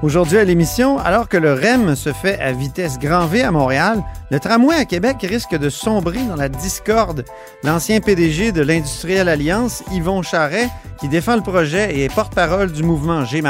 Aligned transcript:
Aujourd'hui 0.00 0.38
à 0.38 0.44
l'émission, 0.44 0.96
alors 0.98 1.28
que 1.28 1.36
le 1.36 1.54
REM 1.54 1.96
se 1.96 2.12
fait 2.12 2.38
à 2.38 2.52
vitesse 2.52 3.00
grand 3.00 3.26
V 3.26 3.42
à 3.42 3.50
Montréal, 3.50 4.00
le 4.30 4.38
tramway 4.38 4.76
à 4.76 4.84
Québec 4.84 5.16
risque 5.28 5.56
de 5.56 5.68
sombrer 5.68 6.22
dans 6.22 6.36
la 6.36 6.48
discorde. 6.48 7.24
L'ancien 7.64 7.98
PDG 7.98 8.52
de 8.52 8.62
l'Industrielle 8.62 9.28
Alliance, 9.28 9.82
Yvon 9.90 10.22
Charret, 10.22 10.68
qui 11.00 11.08
défend 11.08 11.34
le 11.34 11.42
projet 11.42 11.96
et 11.96 12.04
est 12.04 12.14
porte-parole 12.14 12.70
du 12.70 12.84
mouvement 12.84 13.24
J'ai 13.24 13.42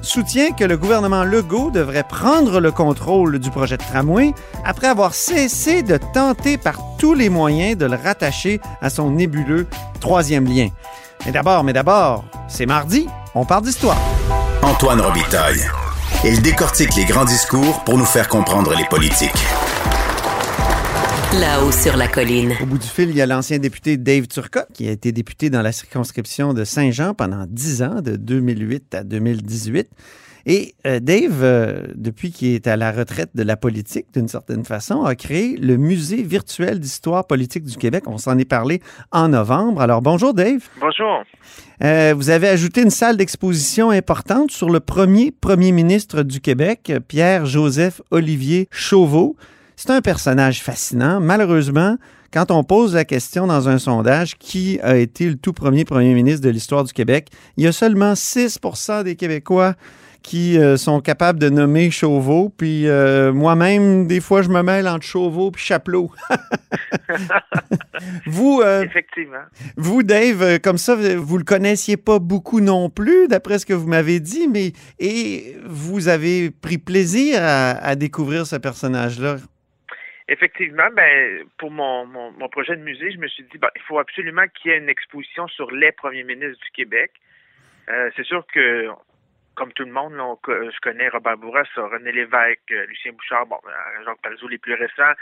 soutient 0.00 0.52
que 0.52 0.64
le 0.64 0.78
gouvernement 0.78 1.24
Legault 1.24 1.70
devrait 1.70 2.04
prendre 2.08 2.58
le 2.58 2.72
contrôle 2.72 3.38
du 3.38 3.50
projet 3.50 3.76
de 3.76 3.82
tramway 3.82 4.32
après 4.64 4.86
avoir 4.86 5.12
cessé 5.12 5.82
de 5.82 5.98
tenter 6.14 6.56
par 6.56 6.78
tous 6.96 7.12
les 7.12 7.28
moyens 7.28 7.76
de 7.76 7.84
le 7.84 7.96
rattacher 7.96 8.60
à 8.80 8.88
son 8.88 9.10
nébuleux 9.10 9.66
troisième 10.00 10.46
lien. 10.46 10.68
Mais 11.26 11.32
d'abord, 11.32 11.64
mais 11.64 11.74
d'abord, 11.74 12.24
c'est 12.48 12.66
mardi, 12.66 13.08
on 13.34 13.44
parle 13.44 13.64
d'histoire. 13.64 13.98
Antoine 14.62 15.00
Robitaille. 15.00 15.60
Il 16.24 16.42
décortique 16.42 16.94
les 16.96 17.04
grands 17.04 17.24
discours 17.24 17.84
pour 17.84 17.98
nous 17.98 18.04
faire 18.04 18.28
comprendre 18.28 18.74
les 18.74 18.84
politiques. 18.84 19.30
Là-haut 21.34 21.72
sur 21.72 21.96
la 21.96 22.08
colline. 22.08 22.54
Au 22.62 22.66
bout 22.66 22.78
du 22.78 22.86
fil, 22.86 23.10
il 23.10 23.16
y 23.16 23.22
a 23.22 23.26
l'ancien 23.26 23.58
député 23.58 23.96
Dave 23.96 24.26
Turcotte, 24.26 24.68
qui 24.72 24.88
a 24.88 24.92
été 24.92 25.12
député 25.12 25.50
dans 25.50 25.62
la 25.62 25.72
circonscription 25.72 26.54
de 26.54 26.64
Saint-Jean 26.64 27.14
pendant 27.14 27.44
10 27.48 27.82
ans, 27.82 28.00
de 28.00 28.16
2008 28.16 28.94
à 28.94 29.04
2018. 29.04 29.88
Et 30.48 30.74
euh, 30.86 31.00
Dave, 31.00 31.42
euh, 31.42 31.82
depuis 31.96 32.30
qu'il 32.30 32.54
est 32.54 32.68
à 32.68 32.76
la 32.76 32.92
retraite 32.92 33.30
de 33.34 33.42
la 33.42 33.56
politique, 33.56 34.06
d'une 34.14 34.28
certaine 34.28 34.64
façon, 34.64 35.02
a 35.02 35.16
créé 35.16 35.56
le 35.56 35.76
Musée 35.76 36.22
virtuel 36.22 36.78
d'histoire 36.78 37.26
politique 37.26 37.64
du 37.64 37.76
Québec. 37.76 38.04
On 38.06 38.16
s'en 38.16 38.38
est 38.38 38.44
parlé 38.44 38.80
en 39.10 39.26
novembre. 39.28 39.80
Alors, 39.80 40.02
bonjour 40.02 40.34
Dave. 40.34 40.60
Bonjour. 40.80 41.24
Euh, 41.82 42.14
vous 42.16 42.30
avez 42.30 42.48
ajouté 42.48 42.82
une 42.82 42.90
salle 42.90 43.16
d'exposition 43.16 43.90
importante 43.90 44.52
sur 44.52 44.70
le 44.70 44.78
premier 44.78 45.32
premier 45.32 45.72
ministre 45.72 46.22
du 46.22 46.40
Québec, 46.40 46.92
Pierre-Joseph 47.08 48.00
Olivier 48.12 48.68
Chauveau. 48.70 49.34
C'est 49.74 49.90
un 49.90 50.00
personnage 50.00 50.62
fascinant. 50.62 51.18
Malheureusement, 51.18 51.96
quand 52.32 52.52
on 52.52 52.62
pose 52.62 52.94
la 52.94 53.04
question 53.04 53.48
dans 53.48 53.68
un 53.68 53.78
sondage 53.78 54.36
qui 54.38 54.78
a 54.80 54.96
été 54.96 55.28
le 55.28 55.36
tout 55.36 55.52
premier 55.52 55.84
premier 55.84 56.14
ministre 56.14 56.42
de 56.44 56.50
l'histoire 56.50 56.84
du 56.84 56.92
Québec, 56.92 57.30
il 57.56 57.64
y 57.64 57.66
a 57.66 57.72
seulement 57.72 58.12
6% 58.12 59.02
des 59.02 59.16
Québécois 59.16 59.74
qui 60.26 60.58
euh, 60.58 60.76
sont 60.76 61.00
capables 61.00 61.38
de 61.38 61.48
nommer 61.48 61.92
Chauveau. 61.92 62.50
Puis 62.58 62.88
euh, 62.88 63.32
moi-même, 63.32 64.08
des 64.08 64.20
fois, 64.20 64.42
je 64.42 64.48
me 64.48 64.60
mêle 64.60 64.88
entre 64.88 65.06
Chauveau 65.06 65.52
et 65.54 65.58
Chapelot. 65.58 66.10
vous, 68.26 68.60
euh, 68.60 68.82
Effectivement. 68.82 69.44
vous, 69.76 70.02
Dave, 70.02 70.58
comme 70.58 70.78
ça, 70.78 70.96
vous 70.96 71.38
le 71.38 71.44
connaissiez 71.44 71.96
pas 71.96 72.18
beaucoup 72.18 72.60
non 72.60 72.90
plus, 72.90 73.28
d'après 73.28 73.60
ce 73.60 73.66
que 73.66 73.72
vous 73.72 73.86
m'avez 73.86 74.18
dit, 74.18 74.48
mais 74.48 74.72
et 74.98 75.54
vous 75.64 76.08
avez 76.08 76.50
pris 76.50 76.78
plaisir 76.78 77.38
à, 77.40 77.70
à 77.70 77.94
découvrir 77.94 78.46
ce 78.46 78.56
personnage-là? 78.56 79.36
Effectivement, 80.28 80.88
ben, 80.92 81.44
pour 81.56 81.70
mon, 81.70 82.04
mon, 82.04 82.32
mon 82.32 82.48
projet 82.48 82.74
de 82.74 82.82
musée, 82.82 83.12
je 83.12 83.18
me 83.18 83.28
suis 83.28 83.44
dit, 83.44 83.58
ben, 83.58 83.68
il 83.76 83.82
faut 83.82 84.00
absolument 84.00 84.42
qu'il 84.56 84.72
y 84.72 84.74
ait 84.74 84.78
une 84.78 84.88
exposition 84.88 85.46
sur 85.46 85.70
les 85.70 85.92
premiers 85.92 86.24
ministres 86.24 86.58
du 86.64 86.70
Québec. 86.72 87.12
Euh, 87.88 88.10
c'est 88.16 88.26
sûr 88.26 88.44
que, 88.52 88.88
comme 89.56 89.72
tout 89.72 89.84
le 89.84 89.90
monde, 89.90 90.14
là, 90.14 90.24
on 90.24 90.36
co- 90.36 90.70
je 90.70 90.78
connais 90.80 91.08
Robert 91.08 91.36
Bourras, 91.38 91.66
René 91.76 92.12
Lévesque, 92.12 92.70
euh, 92.70 92.86
Lucien 92.86 93.12
Bouchard, 93.12 93.46
bon, 93.46 93.58
euh, 93.66 94.04
Jacques 94.04 94.22
Parizeau, 94.22 94.48
les 94.48 94.58
plus 94.58 94.74
récents, 94.74 95.14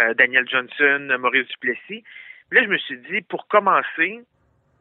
euh, 0.00 0.14
Daniel 0.14 0.48
Johnson, 0.48 1.08
euh, 1.10 1.18
Maurice 1.18 1.46
Duplessis. 1.48 2.02
Là, 2.50 2.62
je 2.64 2.68
me 2.68 2.78
suis 2.78 2.98
dit, 2.98 3.20
pour 3.22 3.46
commencer, 3.48 4.20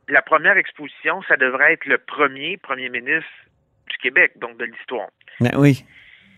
la 0.08 0.22
première 0.22 0.58
exposition, 0.58 1.22
ça 1.24 1.38
devrait 1.38 1.74
être 1.74 1.86
le 1.86 1.98
premier 2.00 2.58
premier 2.58 2.90
ministre 2.90 3.30
du 3.90 3.98
Québec, 3.98 4.32
donc 4.38 4.58
de 4.58 4.66
l'histoire. 4.66 5.10
Ben 5.40 5.52
oui. 5.58 5.86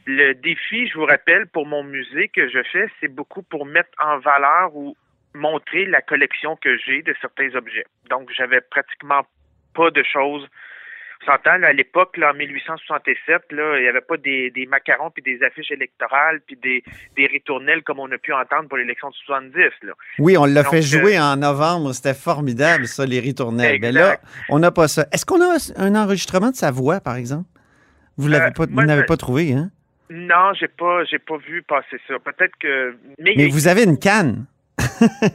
Le 0.06 0.34
défi, 0.34 0.88
je 0.90 0.96
vous 0.96 1.06
rappelle, 1.06 1.48
pour 1.48 1.66
mon 1.66 1.84
musée 1.84 2.28
que 2.28 2.50
je 2.50 2.62
fais, 2.72 2.88
c'est 3.00 3.08
beaucoup 3.08 3.42
pour 3.42 3.66
mettre 3.66 3.90
en 4.00 4.20
valeur 4.20 4.76
ou 4.76 4.98
montrer 5.34 5.86
la 5.86 6.02
collection 6.02 6.56
que 6.58 6.78
j'ai 6.78 7.02
de 7.02 7.16
certains 7.22 7.56
objets. 7.56 7.86
Donc, 8.10 8.30
j'avais 8.36 8.62
pratiquement 8.62 9.26
pas 9.74 9.90
de 9.92 10.04
choses. 10.04 10.48
S'entend, 11.26 11.58
là, 11.58 11.68
à 11.68 11.74
l'époque, 11.74 12.18
là, 12.18 12.32
en 12.32 12.34
1867, 12.34 13.52
là, 13.52 13.78
il 13.78 13.84
n'y 13.84 13.88
avait 13.88 14.02
pas 14.02 14.18
des, 14.18 14.52
des 14.52 14.66
macarons 14.66 15.10
puis 15.12 15.24
des 15.24 15.42
affiches 15.44 15.72
électorales 15.72 16.42
puis 16.46 16.58
des, 16.62 16.84
des 17.16 17.28
ritournelles 17.28 17.84
comme 17.84 18.00
on 18.00 18.12
a 18.12 18.18
pu 18.18 18.34
entendre 18.34 18.68
pour 18.68 18.78
l'élection 18.78 19.10
de 19.10 19.16
70. 19.16 19.56
Là. 19.84 19.94
Oui, 20.20 20.38
on 20.38 20.46
l'a 20.46 20.64
fait 20.64 20.78
euh, 20.78 20.82
jouer 20.82 21.20
en 21.20 21.38
novembre. 21.38 21.94
C'était 21.94 22.14
formidable, 22.14 22.88
ça, 22.88 23.06
les 23.06 23.20
ritournelles. 23.20 23.80
Mais 23.82 23.92
là, 23.92 24.18
on 24.50 24.60
n'a 24.60 24.72
pas 24.72 24.88
ça. 24.88 25.06
Est-ce 25.12 25.26
qu'on 25.26 25.42
a 25.42 25.58
un 25.78 25.96
enregistrement 25.96 26.52
de 26.52 26.56
sa 26.56 26.72
voix, 26.72 27.00
par 27.00 27.16
exemple? 27.16 27.48
Vous 28.18 28.28
l'avez 28.28 28.48
Euh, 28.48 28.52
pas, 28.52 28.66
vous 28.70 28.84
n'avez 28.84 29.06
pas 29.06 29.18
trouvé, 29.18 29.54
hein? 29.54 29.72
Non, 30.10 30.54
j'ai 30.60 30.68
pas, 30.68 31.04
j'ai 31.06 31.20
pas 31.20 31.38
vu 31.38 31.64
passer 31.64 31.98
ça. 32.08 32.20
Peut-être 32.20 32.56
que, 32.60 32.96
mais, 33.18 33.34
Mais 33.36 33.48
vous 33.48 33.68
avez 33.68 33.84
une 33.84 33.98
canne. 33.98 34.46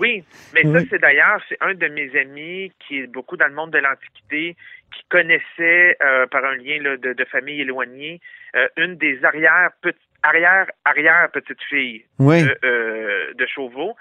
Oui, 0.01 0.25
mais 0.55 0.63
ça, 0.63 0.81
c'est 0.91 0.99
d'ailleurs, 1.01 1.41
c'est 1.49 1.57
un 1.61 1.75
de 1.75 1.87
mes 1.89 2.11
amis 2.19 2.73
qui 2.87 2.99
est 3.01 3.07
beaucoup 3.07 3.37
dans 3.37 3.47
le 3.47 3.55
monde 3.55 3.71
de 3.71 3.79
l'Antiquité, 3.79 4.57
qui 4.93 5.03
connaissait 5.11 5.97
euh, 6.03 6.27
par 6.27 6.45
un 6.45 6.57
lien 6.57 6.79
là, 6.83 6.97
de, 6.97 7.13
de 7.13 7.25
famille 7.25 7.61
éloignée 7.61 8.21
euh, 8.57 8.69
une 8.77 8.97
des 8.97 9.25
arrière 9.25 9.71
petites 9.83 10.01
arrière 10.23 10.67
arrière 10.85 11.31
petites 11.33 11.63
filles 11.65 12.05
Oui. 12.19 12.43
de, 12.43 12.59
euh, 12.65 13.33
de 13.35 13.47
Chauveau, 13.47 13.95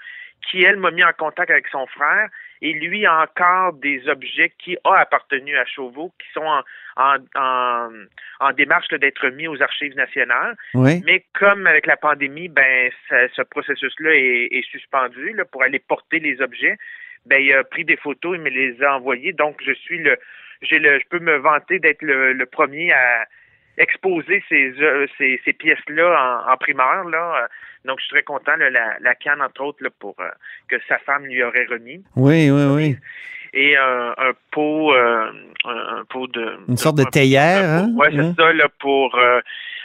qui 0.50 0.64
elle 0.64 0.76
m'a 0.76 0.90
mis 0.90 1.04
en 1.04 1.12
contact 1.12 1.50
avec 1.50 1.68
son 1.68 1.86
frère 1.86 2.28
et 2.60 2.72
lui 2.72 3.06
a 3.06 3.20
encore 3.22 3.74
des 3.74 4.08
objets 4.08 4.52
qui 4.58 4.76
ont 4.84 4.90
appartenu 4.92 5.56
à 5.56 5.64
Chauveau, 5.64 6.12
qui 6.18 6.26
sont 6.32 6.40
en 6.44 6.62
en, 6.96 7.18
en, 7.36 7.90
en 8.40 8.52
démarche 8.52 8.88
d'être 8.88 9.28
mis 9.28 9.46
aux 9.46 9.62
archives 9.62 9.94
nationales. 9.94 10.56
Oui. 10.74 11.00
Mais 11.06 11.24
comme 11.38 11.68
avec 11.68 11.86
la 11.86 11.96
pandémie, 11.96 12.48
ben 12.48 12.90
ça- 13.08 13.28
ce 13.36 13.42
processus-là 13.42 14.10
est, 14.16 14.48
est 14.50 14.66
suspendu 14.68 15.32
là, 15.34 15.44
pour 15.44 15.62
aller 15.62 15.78
porter 15.78 16.18
les 16.18 16.40
objets. 16.40 16.76
Ben 17.26 17.40
il 17.40 17.52
a 17.52 17.62
pris 17.62 17.84
des 17.84 17.96
photos, 17.96 18.36
il 18.36 18.42
me 18.42 18.50
les 18.50 18.82
a 18.82 18.96
envoyées. 18.96 19.32
Donc 19.32 19.60
je 19.64 19.72
suis 19.72 19.98
le, 19.98 20.18
j'ai 20.62 20.78
le, 20.78 20.98
je 20.98 21.04
peux 21.08 21.18
me 21.20 21.36
vanter 21.36 21.78
d'être 21.78 22.02
le, 22.02 22.32
le 22.32 22.46
premier 22.46 22.92
à 22.92 23.26
exposer 23.76 24.42
ces, 24.48 24.72
euh, 24.80 25.06
ces, 25.16 25.40
ces 25.44 25.52
pièces-là 25.52 26.44
en, 26.48 26.52
en 26.52 26.56
primeur 26.56 27.04
là. 27.04 27.48
Donc 27.84 27.98
je 28.00 28.04
suis 28.06 28.14
très 28.14 28.22
content 28.24 28.56
là, 28.56 28.70
la, 28.70 28.96
la 29.00 29.14
canne 29.14 29.40
entre 29.40 29.62
autres 29.62 29.82
là, 29.82 29.90
pour 30.00 30.16
euh, 30.20 30.28
que 30.68 30.76
sa 30.88 30.98
femme 30.98 31.24
lui 31.26 31.42
aurait 31.42 31.66
remis 31.70 32.02
Oui, 32.16 32.50
oui, 32.50 32.64
oui. 32.74 32.96
et 33.54 33.76
un, 33.76 34.14
un 34.18 34.32
pot, 34.50 34.92
euh, 34.94 35.30
un, 35.64 35.98
un 36.00 36.04
pot 36.06 36.26
de 36.26 36.58
Une 36.68 36.76
sorte 36.76 36.96
de 36.96 37.02
un- 37.02 37.10
théière, 37.10 37.64
hein? 37.64 37.88
Ouais, 37.96 38.08
c'est 38.10 38.18
Hein? 38.18 38.34
ça 38.36 38.52
là 38.52 38.68
pour 38.80 39.14
euh, 39.16 39.40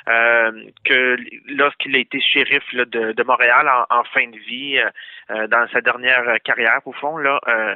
euh, 0.09 0.51
que 0.83 1.15
lorsqu'il 1.55 1.95
a 1.95 1.99
été 1.99 2.19
shérif 2.19 2.63
là, 2.73 2.85
de, 2.85 3.11
de 3.11 3.23
Montréal 3.23 3.69
en, 3.69 3.99
en 3.99 4.03
fin 4.05 4.27
de 4.27 4.37
vie, 4.37 4.79
euh, 4.79 4.89
euh, 5.29 5.47
dans 5.47 5.67
sa 5.71 5.81
dernière 5.81 6.23
carrière 6.43 6.79
au 6.85 6.93
fond 6.93 7.17
là, 7.17 7.39
euh, 7.47 7.75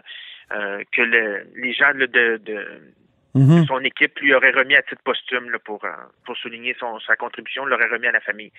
euh, 0.54 0.82
que 0.92 1.02
le- 1.02 1.48
les 1.56 1.74
gens 1.74 1.92
là, 1.96 2.08
de, 2.08 2.38
de 2.46 2.66
Mhm. 3.36 3.66
son 3.68 3.80
équipe 3.82 4.18
lui 4.20 4.34
auraient 4.34 4.52
remis 4.52 4.76
à 4.76 4.82
titre 4.82 5.02
posthume 5.04 5.50
là, 5.52 5.60
pour 5.64 5.84
euh, 5.86 5.90
pour 6.26 6.36
souligner 6.38 6.76
son 6.80 7.00
sa 7.06 7.16
contribution, 7.16 7.66
l'aurait 7.66 7.88
remis 7.92 8.08
à 8.08 8.12
la 8.12 8.22
famille. 8.22 8.52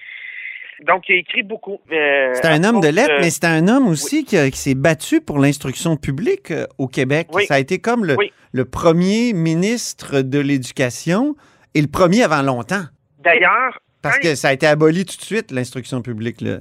Donc 0.86 1.08
il 1.08 1.14
a 1.16 1.18
écrit 1.18 1.42
beaucoup. 1.42 1.80
euh, 1.90 2.30
C'est 2.34 2.46
un 2.46 2.62
homme 2.62 2.80
de 2.80 2.86
lettres, 2.88 3.10
euh, 3.10 3.20
mais 3.20 3.30
c'est 3.30 3.46
un 3.46 3.66
homme 3.66 3.88
aussi 3.88 4.24
qui, 4.24 4.36
s'est 4.52 4.74
battu 4.76 5.20
pour 5.20 5.40
l'instruction 5.40 5.96
publique 5.96 6.52
euh, 6.52 6.66
au 6.78 6.86
Québec. 6.86 7.26
Oui. 7.32 7.46
Ça 7.46 7.54
a 7.54 7.58
été 7.58 7.80
comme 7.80 8.04
le, 8.04 8.14
Oui. 8.16 8.32
le 8.52 8.64
premier 8.64 9.32
ministre 9.32 10.20
de 10.20 10.38
l'Éducation 10.38 11.34
et 11.74 11.80
le 11.80 11.88
premier 11.88 12.22
avant 12.22 12.42
longtemps. 12.42 12.84
D'ailleurs, 13.18 13.80
Parce 14.02 14.20
que 14.20 14.36
ça 14.36 14.48
a 14.48 14.52
été 14.52 14.68
aboli 14.68 15.04
tout 15.04 15.16
de 15.16 15.22
suite, 15.22 15.50
l'instruction 15.50 16.00
publique. 16.02 16.40
là. 16.40 16.58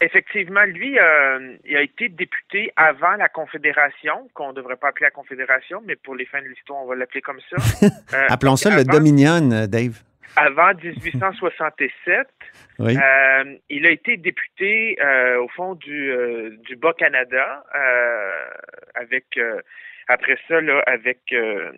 Effectivement, 0.00 0.64
lui, 0.64 0.98
euh, 0.98 1.56
il 1.64 1.76
a 1.76 1.80
été 1.82 2.08
député 2.08 2.70
avant 2.76 3.12
la 3.16 3.28
Confédération, 3.28 4.28
qu'on 4.34 4.48
ne 4.48 4.52
devrait 4.54 4.76
pas 4.76 4.88
appeler 4.88 5.04
la 5.06 5.10
Confédération, 5.10 5.82
mais 5.86 5.96
pour 5.96 6.14
les 6.14 6.26
fins 6.26 6.42
de 6.42 6.48
l'histoire, 6.48 6.82
on 6.82 6.86
va 6.86 6.94
l'appeler 6.96 7.22
comme 7.22 7.40
ça. 7.50 7.56
Euh, 8.14 8.26
Appelons 8.28 8.56
ça 8.56 8.74
le 8.76 8.84
Dominion, 8.84 9.50
euh, 9.52 9.66
Dave. 9.66 10.00
Avant 10.36 10.72
1867, 10.74 12.28
Oui. 12.78 12.96
euh, 12.96 13.56
il 13.70 13.86
a 13.86 13.90
été 13.90 14.16
député 14.16 14.96
au 15.40 15.48
fond 15.48 15.74
du, 15.74 16.12
du 16.66 16.76
Bas-Canada 16.76 17.64
avec 18.94 19.38
après 20.08 20.38
ça 20.48 20.60
là 20.60 20.82
avec 20.86 21.18
euh, 21.32 21.70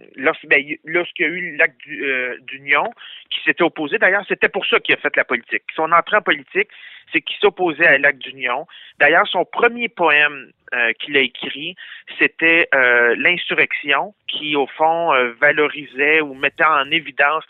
ben, 0.44 0.58
il- 0.58 0.78
lorsqu'il 0.84 1.26
y 1.26 1.28
a 1.28 1.32
eu 1.32 1.56
l'acte 1.56 1.80
euh, 1.90 2.36
d'union 2.42 2.84
qui 3.30 3.40
s'était 3.44 3.62
opposé 3.62 3.98
d'ailleurs 3.98 4.24
c'était 4.28 4.48
pour 4.48 4.66
ça 4.66 4.80
qu'il 4.80 4.94
a 4.94 4.98
fait 4.98 5.16
la 5.16 5.24
politique 5.24 5.62
son 5.74 5.90
entrée 5.92 6.16
en 6.18 6.22
politique 6.22 6.68
c'est 7.12 7.20
qu'il 7.22 7.36
s'opposait 7.38 7.86
à 7.86 7.96
l'acte 7.98 8.18
d'union 8.20 8.66
d'ailleurs 8.98 9.26
son 9.28 9.44
premier 9.44 9.88
poème 9.88 10.50
euh, 10.74 10.92
qu'il 11.00 11.16
a 11.16 11.20
écrit 11.20 11.74
c'était 12.18 12.68
euh, 12.74 13.14
l'insurrection 13.18 14.14
qui 14.26 14.56
au 14.56 14.66
fond 14.66 15.12
valorisait 15.40 16.20
ou 16.20 16.34
mettait 16.34 16.64
en 16.64 16.90
évidence 16.90 17.44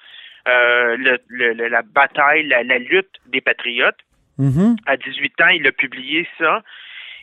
le- 0.46 1.18
le- 1.28 1.68
la 1.68 1.82
bataille, 1.82 2.46
la, 2.46 2.62
la 2.62 2.78
lutte 2.78 3.16
des 3.26 3.42
patriotes. 3.42 3.98
Mhm. 4.38 4.76
À 4.86 4.96
18 4.96 5.40
ans, 5.42 5.48
il 5.48 5.66
a 5.66 5.72
publié 5.72 6.26
ça. 6.38 6.62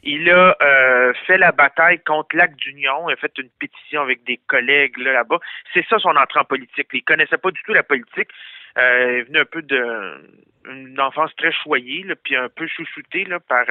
Il 0.05 0.29
a 0.29 0.55
euh, 0.61 1.13
fait 1.25 1.37
la 1.37 1.51
bataille 1.51 1.99
contre 2.03 2.35
l'acte 2.35 2.57
d'union. 2.57 3.09
Il 3.09 3.13
a 3.13 3.15
fait 3.15 3.31
une 3.39 3.49
pétition 3.59 4.01
avec 4.03 4.23
des 4.23 4.37
collègues 4.47 4.97
là, 4.97 5.13
là-bas. 5.13 5.39
C'est 5.73 5.85
ça 5.87 5.97
son 5.99 6.15
entrée 6.15 6.39
en 6.39 6.45
politique. 6.45 6.87
Il 6.93 7.03
connaissait 7.03 7.37
pas 7.39 7.51
du 7.51 7.61
tout 7.63 7.73
la 7.73 7.83
politique. 7.83 8.29
Euh, 8.77 9.19
il 9.19 9.23
venait 9.25 9.39
un 9.39 9.45
peu 9.45 9.61
de 9.61 10.29
une 10.67 10.99
enfance 10.99 11.29
très 11.35 11.51
choyée, 11.51 12.01
là, 12.03 12.15
puis 12.23 12.35
un 12.35 12.49
peu 12.49 12.65
chouchouté 12.67 13.23
là, 13.25 13.39
par 13.39 13.65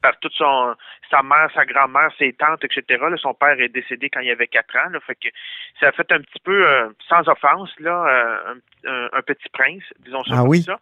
par 0.00 0.16
toute 0.20 0.32
son 0.32 0.74
sa 1.10 1.20
mère, 1.22 1.50
sa 1.54 1.64
grand-mère, 1.64 2.10
ses 2.18 2.32
tantes, 2.34 2.62
etc. 2.64 2.82
là. 3.10 3.16
Son 3.16 3.34
père 3.34 3.60
est 3.60 3.68
décédé 3.68 4.08
quand 4.10 4.20
il 4.20 4.30
avait 4.30 4.46
quatre 4.46 4.76
ans. 4.76 4.88
Là, 4.90 5.00
fait 5.00 5.16
que 5.16 5.28
ça 5.80 5.88
a 5.88 5.92
fait 5.92 6.10
un 6.12 6.20
petit 6.20 6.38
peu, 6.44 6.66
euh, 6.68 6.88
sans 7.08 7.28
offense, 7.28 7.70
là, 7.80 8.06
euh, 8.08 8.54
un, 8.86 8.90
un- 8.92 9.08
un 9.12 9.22
petit 9.22 9.48
prince, 9.52 9.82
disons 10.00 10.22
ça 10.24 10.34
Ah 10.34 10.38
comme 10.38 10.48
oui? 10.50 10.62
ça. 10.62 10.78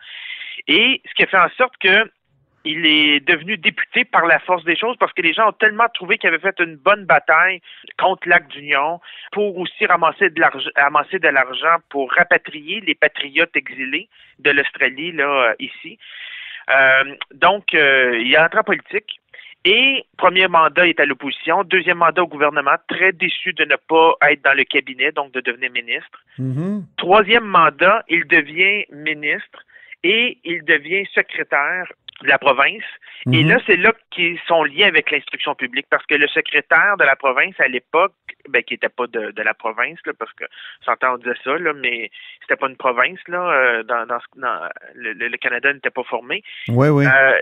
Et 0.69 1.01
ce 1.09 1.15
qui 1.15 1.23
a 1.23 1.27
fait 1.27 1.39
en 1.39 1.49
sorte 1.57 1.77
que 1.79 2.11
il 2.65 2.87
est 2.87 3.21
devenu 3.21 3.57
député 3.59 4.05
par 4.05 4.27
la 4.27 4.39
force 4.39 4.65
des 4.65 4.77
choses 4.77 4.97
parce 4.99 5.13
que 5.13 5.23
les 5.23 5.35
gens 5.35 5.49
ont 5.49 5.53
tellement 5.53 5.89
trouvé 5.93 6.17
qu'il 6.19 6.29
avait 6.29 6.39
fait 6.39 6.59
une 6.61 6.77
bonne 6.77 7.05
bataille 7.05 7.61
contre 7.99 8.29
l'acte 8.29 8.51
d'union 8.53 9.01
pour 9.33 9.59
aussi 9.59 9.85
ramasser 9.87 10.31
de 10.31 10.41
l'argent, 10.41 10.71
ramasser 10.77 11.19
de 11.19 11.29
l'argent 11.29 11.77
pour 11.91 12.11
rapatrier 12.13 12.81
les 12.81 12.95
patriotes 12.95 13.55
exilés 13.55 14.09
de 14.39 14.51
l'Australie 14.51 15.13
là 15.13 15.51
euh, 15.51 15.55
ici. 15.59 15.99
Euh, 16.71 17.15
donc, 17.35 17.75
euh, 17.75 18.19
il 18.19 18.33
est 18.33 18.39
entré 18.39 18.59
en 18.59 18.65
politique. 18.65 19.21
Et 19.67 20.05
premier 20.19 20.47
mandat 20.47 20.87
il 20.87 20.91
est 20.91 21.01
à 21.01 21.07
l'opposition, 21.07 21.65
deuxième 21.65 21.97
mandat 21.97 22.23
au 22.23 22.27
gouvernement, 22.27 22.77
très 22.87 23.13
déçu 23.13 23.55
de 23.55 23.65
ne 23.65 23.77
pas 23.77 24.15
être 24.31 24.45
dans 24.45 24.53
le 24.53 24.65
cabinet, 24.65 25.11
donc 25.13 25.33
de 25.33 25.41
devenir 25.41 25.71
ministre. 25.71 26.23
Mhm. 26.39 26.85
Troisième 26.99 27.45
mandat, 27.45 28.05
il 28.09 28.27
devient 28.27 28.85
ministre 28.93 29.65
et 30.03 30.37
il 30.45 30.65
devient 30.65 31.07
secrétaire 31.15 31.91
de 32.23 32.29
la 32.29 32.39
province. 32.39 32.85
Et 33.33 33.43
Mhm. 33.43 33.49
là, 33.51 33.59
c'est 33.67 33.77
là 33.77 33.93
qu'est 34.11 34.39
son 34.47 34.63
lien 34.65 34.87
avec 34.87 35.11
l'instruction 35.11 35.55
publique, 35.55 35.87
parce 35.91 36.07
que 36.07 36.15
le 36.15 36.29
secrétaire 36.29 36.97
de 36.99 37.05
la 37.05 37.17
province 37.17 37.59
à 37.59 37.67
l'époque, 37.69 38.15
ben, 38.49 38.63
qui 38.63 38.75
n'était 38.75 38.89
pas 38.89 39.07
de, 39.07 39.31
de 39.33 39.43
la 39.43 39.55
province, 39.55 39.99
là, 40.07 40.13
parce 40.19 40.33
que 40.35 40.45
s'entend 40.85 41.15
on 41.15 41.19
disait 41.19 41.35
ça, 41.43 41.57
là, 41.59 41.73
mais 41.73 42.11
c'était 42.43 42.57
pas 42.57 42.69
une 42.69 42.77
province, 42.77 43.19
là, 43.29 43.41
euh, 43.51 43.83
dans, 43.83 44.07
dans, 44.07 44.21
ce- 44.21 44.41
dans- 44.41 44.69
le, 44.95 45.37
Canada 45.39 45.73
n'était 45.73 45.91
pas 45.91 46.05
formé. 46.05 46.43
Oui, 46.69 46.89
oui. 46.89 47.05
Euh, 47.07 47.39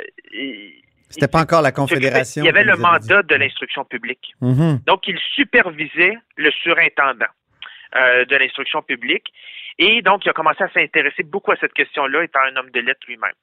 C'était 1.11 1.29
pas 1.29 1.41
encore 1.43 1.61
la 1.63 1.73
Confédération. 1.73 2.43
il 2.43 2.47
y 2.47 2.49
avait 2.49 2.65
le 2.65 2.77
mandat 2.77 3.23
de 3.23 3.35
l'instruction 3.35 3.85
publique. 3.85 4.33
Mhm. 4.41 4.79
Donc, 4.87 5.07
il 5.07 5.19
supervisait 5.35 6.17
le 6.37 6.51
surintendant 6.51 7.27
euh, 7.95 8.25
de 8.25 8.37
l'instruction 8.37 8.81
publique. 8.81 9.27
Et 9.79 10.01
donc, 10.01 10.25
il 10.25 10.31
a 10.31 10.33
commencé 10.33 10.63
à 10.65 10.71
s'intéresser 10.71 11.23
beaucoup 11.25 11.53
à 11.53 11.57
cette 11.57 11.75
question-là, 11.75 12.25
étant 12.25 12.41
un 12.41 12.57
homme 12.57 12.71
de 12.71 12.81
lettres 12.81 13.07
lui-même. 13.07 13.35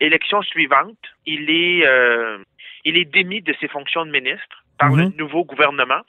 Élection 0.00 0.42
suivante, 0.42 0.96
il 1.26 1.50
est, 1.50 1.86
euh, 1.86 2.38
il 2.84 2.96
est 2.96 3.04
démis 3.04 3.42
de 3.42 3.54
ses 3.60 3.68
fonctions 3.68 4.04
de 4.06 4.10
ministre 4.10 4.64
par 4.78 4.90
Mhm. 4.90 4.98
le 4.98 5.16
nouveau 5.16 5.44
gouvernement. 5.44 6.00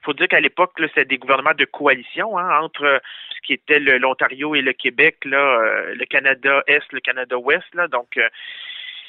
Il 0.00 0.04
faut 0.04 0.12
dire 0.12 0.28
qu'à 0.28 0.40
l'époque, 0.40 0.72
c'était 0.78 1.04
des 1.04 1.18
gouvernements 1.18 1.54
de 1.58 1.64
coalition 1.64 2.38
hein, 2.38 2.60
entre 2.60 3.00
ce 3.34 3.40
qui 3.46 3.54
était 3.54 3.80
l'Ontario 3.80 4.54
et 4.54 4.62
le 4.62 4.72
Québec, 4.72 5.16
là, 5.24 5.38
euh, 5.38 5.94
le 5.96 6.04
Canada 6.04 6.62
Est, 6.68 6.92
le 6.92 7.00
Canada 7.00 7.36
Ouest. 7.36 7.64
Là, 7.74 7.88
donc, 7.88 8.16
euh, 8.16 8.28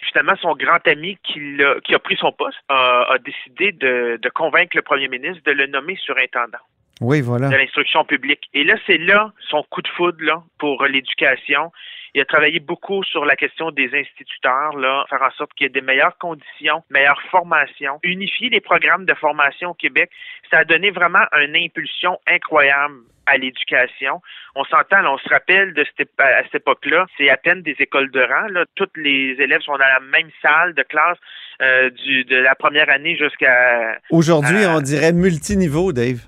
finalement, 0.02 0.36
son 0.42 0.56
grand 0.56 0.86
ami 0.88 1.18
qui, 1.24 1.40
a 1.62 2.00
pris 2.00 2.16
son 2.18 2.32
poste 2.32 2.58
a, 2.70 3.04
a 3.12 3.18
décidé 3.20 3.72
de, 3.74 4.18
de 4.22 4.30
convaincre 4.30 4.76
le 4.76 4.82
premier 4.82 5.08
ministre 5.08 5.44
de 5.46 5.52
le 5.52 5.68
nommer 5.68 5.96
surintendant 5.98 6.58
Oui, 7.02 7.22
voilà. 7.22 7.50
de 7.50 7.56
l'instruction 7.56 8.04
publique. 8.04 8.50
Et 8.56 8.64
là, 8.64 8.76
c'est 8.88 8.98
là 8.98 9.32
son 9.50 9.62
coup 9.70 9.84
de 9.84 9.88
foudre 9.90 10.24
là, 10.24 10.42
pour 10.58 10.84
l'éducation. 10.86 11.72
Il 12.18 12.22
a 12.22 12.26
travaillé 12.26 12.60
beaucoup 12.60 13.04
sur 13.04 13.26
la 13.26 13.36
question 13.36 13.70
des 13.70 13.92
instituteurs, 13.94 14.76
là, 14.76 15.06
faire 15.08 15.22
en 15.22 15.30
sorte 15.38 15.54
qu'il 15.54 15.66
y 15.66 15.68
ait 15.68 15.70
des 15.70 15.82
meilleures 15.82 16.18
conditions, 16.18 16.82
meilleures 16.90 17.22
formations, 17.30 18.00
unifier 18.02 18.50
les 18.50 18.60
programmes 18.60 19.06
de 19.06 19.14
formation 19.14 19.70
au 19.70 19.74
Québec. 19.76 20.10
Ça 20.50 20.58
a 20.58 20.66
donné 20.66 20.90
vraiment 20.90 21.22
une 21.34 21.56
impulsion 21.56 22.18
incroyable 22.26 22.96
à 23.28 23.38
l'éducation. 23.38 24.20
On 24.56 24.64
s'entend, 24.64 25.06
on 25.06 25.20
se 25.20 25.30
rappelle 25.30 25.76
de 25.76 25.86
cette, 25.96 26.10
à 26.18 26.42
cette 26.46 26.56
époque-là, 26.56 27.06
c'est 27.20 27.30
à 27.30 27.38
peine 27.38 27.62
des 27.62 27.76
écoles 27.78 28.10
de 28.10 28.22
rang. 28.22 28.48
Là. 28.48 28.66
Tous 28.74 28.90
les 28.96 29.36
élèves 29.38 29.62
sont 29.62 29.78
dans 29.78 29.78
la 29.78 30.00
même 30.00 30.32
salle 30.42 30.74
de 30.74 30.82
classe 30.82 31.20
euh, 31.62 31.92
du, 31.92 32.24
de 32.24 32.38
la 32.38 32.56
première 32.56 32.90
année 32.90 33.16
jusqu'à 33.16 34.00
Aujourd'hui, 34.10 34.66
on 34.68 34.82
dirait 34.82 35.14
multiniveau, 35.14 35.94
Dave. 35.94 36.22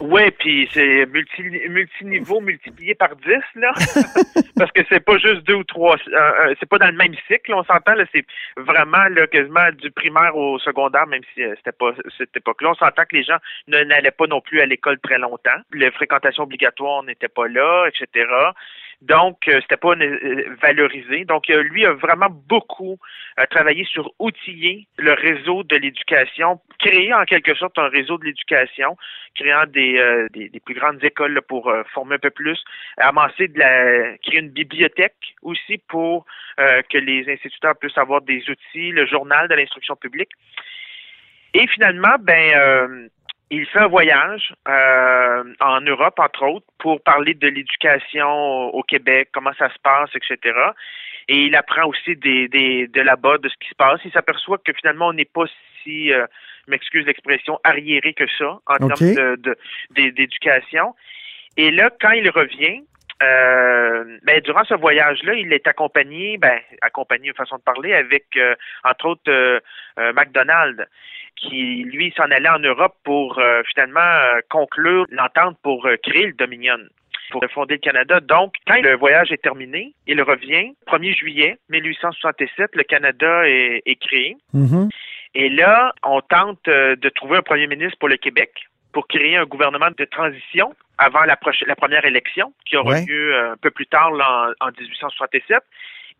Ouais, 0.00 0.30
puis 0.32 0.68
c'est 0.72 1.06
multi 1.06 1.42
multiniveau 1.68 2.40
multiplié 2.40 2.94
par 2.94 3.14
10 3.16 3.26
là, 3.54 3.72
parce 4.56 4.72
que 4.72 4.82
c'est 4.88 5.00
pas 5.00 5.18
juste 5.18 5.42
deux 5.44 5.54
ou 5.54 5.64
trois, 5.64 5.96
euh, 6.08 6.16
euh, 6.16 6.54
c'est 6.58 6.68
pas 6.68 6.78
dans 6.78 6.90
le 6.90 6.96
même 6.96 7.14
cycle, 7.28 7.54
on 7.54 7.62
s'entend 7.64 7.94
là, 7.94 8.04
c'est 8.12 8.26
vraiment 8.56 9.04
là 9.10 9.26
quasiment 9.28 9.70
du 9.72 9.90
primaire 9.92 10.36
au 10.36 10.58
secondaire, 10.58 11.06
même 11.06 11.22
si 11.32 11.42
euh, 11.42 11.54
c'était 11.56 11.72
pas 11.72 11.92
cette 12.18 12.36
époque-là. 12.36 12.70
On 12.70 12.74
s'entend 12.74 13.04
que 13.04 13.16
les 13.16 13.22
gens 13.22 13.36
n'allaient 13.68 14.10
pas 14.10 14.26
non 14.26 14.40
plus 14.40 14.60
à 14.60 14.66
l'école 14.66 14.98
très 14.98 15.18
longtemps, 15.18 15.60
les 15.72 15.90
fréquentations 15.92 16.42
obligatoires 16.42 17.04
n'étaient 17.04 17.28
pas 17.28 17.46
là, 17.46 17.86
etc. 17.88 18.26
Donc, 19.02 19.48
euh, 19.48 19.60
c'était 19.62 19.76
pas 19.76 19.94
euh, 19.94 20.56
valorisé. 20.62 21.24
Donc, 21.24 21.50
euh, 21.50 21.62
lui 21.62 21.84
a 21.84 21.92
vraiment 21.92 22.30
beaucoup 22.30 22.98
travaillé 23.50 23.84
sur 23.84 24.12
outiller 24.18 24.86
le 24.96 25.12
réseau 25.12 25.64
de 25.64 25.76
l'éducation, 25.76 26.60
créer 26.78 27.12
en 27.12 27.24
quelque 27.24 27.54
sorte 27.54 27.78
un 27.78 27.88
réseau 27.88 28.18
de 28.18 28.24
l'éducation, 28.24 28.96
créant 29.34 29.66
des, 29.66 29.98
euh, 29.98 30.28
des, 30.32 30.60
plus 30.64 30.74
grandes 30.74 31.02
écoles 31.02 31.34
là, 31.34 31.42
pour 31.42 31.68
euh, 31.68 31.82
former 31.92 32.16
un 32.16 32.18
peu 32.18 32.30
plus, 32.30 32.62
amasser 32.96 33.48
de 33.48 33.58
la, 33.58 34.16
créer 34.18 34.40
une 34.40 34.50
bibliothèque 34.50 35.34
aussi 35.42 35.78
pour 35.88 36.24
euh, 36.60 36.82
que 36.90 36.98
les 36.98 37.28
instituteurs 37.30 37.76
puissent 37.76 37.98
avoir 37.98 38.22
des 38.22 38.42
outils, 38.48 38.90
le 38.92 39.06
journal 39.06 39.48
de 39.48 39.54
l'instruction 39.54 39.96
publique. 39.96 40.30
Et 41.52 41.66
finalement, 41.68 42.16
ben, 42.20 43.08
il 43.54 43.66
fait 43.66 43.80
un 43.80 43.88
voyage 43.88 44.54
euh, 44.68 45.44
en 45.60 45.80
Europe, 45.80 46.18
entre 46.18 46.44
autres, 46.44 46.66
pour 46.78 47.02
parler 47.02 47.34
de 47.34 47.48
l'éducation 47.48 48.28
au, 48.74 48.82
Québec, 48.82 49.28
comment 49.32 49.52
ça 49.58 49.68
se 49.70 49.78
passe, 49.82 50.10
etc. 50.14 50.56
Et 51.28 51.44
il 51.44 51.56
apprend 51.56 51.86
aussi 51.86 52.16
des, 52.16 52.48
des, 52.48 52.86
de 52.86 53.00
là-bas, 53.00 53.38
de 53.38 53.48
ce 53.48 53.54
qui 53.60 53.68
se 53.68 53.74
passe. 53.74 54.00
Il 54.04 54.12
s'aperçoit 54.12 54.58
que 54.58 54.72
finalement, 54.72 55.08
on 55.08 55.12
n'est 55.12 55.24
pas 55.24 55.44
si, 55.82 56.12
euh, 56.12 56.26
je 56.66 56.70
m'excuse 56.70 57.06
l'expression, 57.06 57.58
arriéré 57.64 58.14
que 58.14 58.24
ça 58.38 58.58
en 58.66 58.76
termes 58.76 59.14
de, 59.14 59.36
de, 59.90 60.10
d'éducation. 60.10 60.94
Et 61.56 61.70
là, 61.70 61.90
quand 62.00 62.12
il 62.12 62.28
revient, 62.30 62.82
euh, 63.22 64.18
ben, 64.24 64.40
durant 64.40 64.64
ce 64.64 64.74
voyage-là, 64.74 65.34
il 65.34 65.52
est 65.52 65.66
accompagné, 65.66 66.36
ben, 66.36 66.58
accompagné, 66.82 67.28
une 67.28 67.34
façon 67.34 67.56
de 67.56 67.62
parler, 67.62 67.94
avec, 67.94 68.24
euh, 68.36 68.54
entre 68.82 69.06
autres, 69.06 69.30
euh, 69.30 69.60
euh, 69.98 70.12
McDonald, 70.12 70.88
qui, 71.36 71.84
lui, 71.84 72.12
s'en 72.16 72.24
allait 72.24 72.48
en 72.48 72.58
Europe 72.58 72.94
pour 73.04 73.38
euh, 73.38 73.62
finalement 73.72 74.00
euh, 74.00 74.40
conclure 74.50 75.06
l'entente 75.10 75.56
pour 75.62 75.86
euh, 75.86 75.96
créer 76.02 76.26
le 76.26 76.32
Dominion, 76.32 76.78
pour 77.30 77.44
fonder 77.52 77.74
le 77.74 77.80
Canada. 77.80 78.20
Donc, 78.20 78.54
quand 78.66 78.80
le 78.80 78.96
voyage 78.96 79.32
est 79.32 79.42
terminé, 79.42 79.94
il 80.06 80.20
revient, 80.22 80.74
1er 80.86 81.16
juillet 81.16 81.58
1867, 81.70 82.70
le 82.74 82.82
Canada 82.84 83.48
est, 83.48 83.82
est 83.84 83.96
créé. 83.96 84.36
Mhm. 84.52 84.88
Et 85.34 85.48
là, 85.48 85.92
on 86.04 86.20
tente 86.20 86.64
de 86.66 87.08
trouver 87.08 87.38
un 87.38 87.42
premier 87.42 87.66
ministre 87.66 87.98
pour 87.98 88.08
le 88.08 88.16
Québec 88.16 88.52
pour 88.92 89.08
créer 89.08 89.36
un 89.36 89.44
gouvernement 89.44 89.88
de 89.98 90.04
transition 90.04 90.72
avant 90.98 91.24
la, 91.24 91.36
première 91.36 92.04
élection 92.04 92.54
qui 92.64 92.76
aura 92.76 92.92
Ouais. 92.92 93.04
lieu 93.04 93.36
un 93.36 93.56
peu 93.56 93.72
plus 93.72 93.86
tard 93.86 94.12
là, 94.12 94.52
en, 94.60 94.68
en 94.68 94.70
1867. 94.70 95.58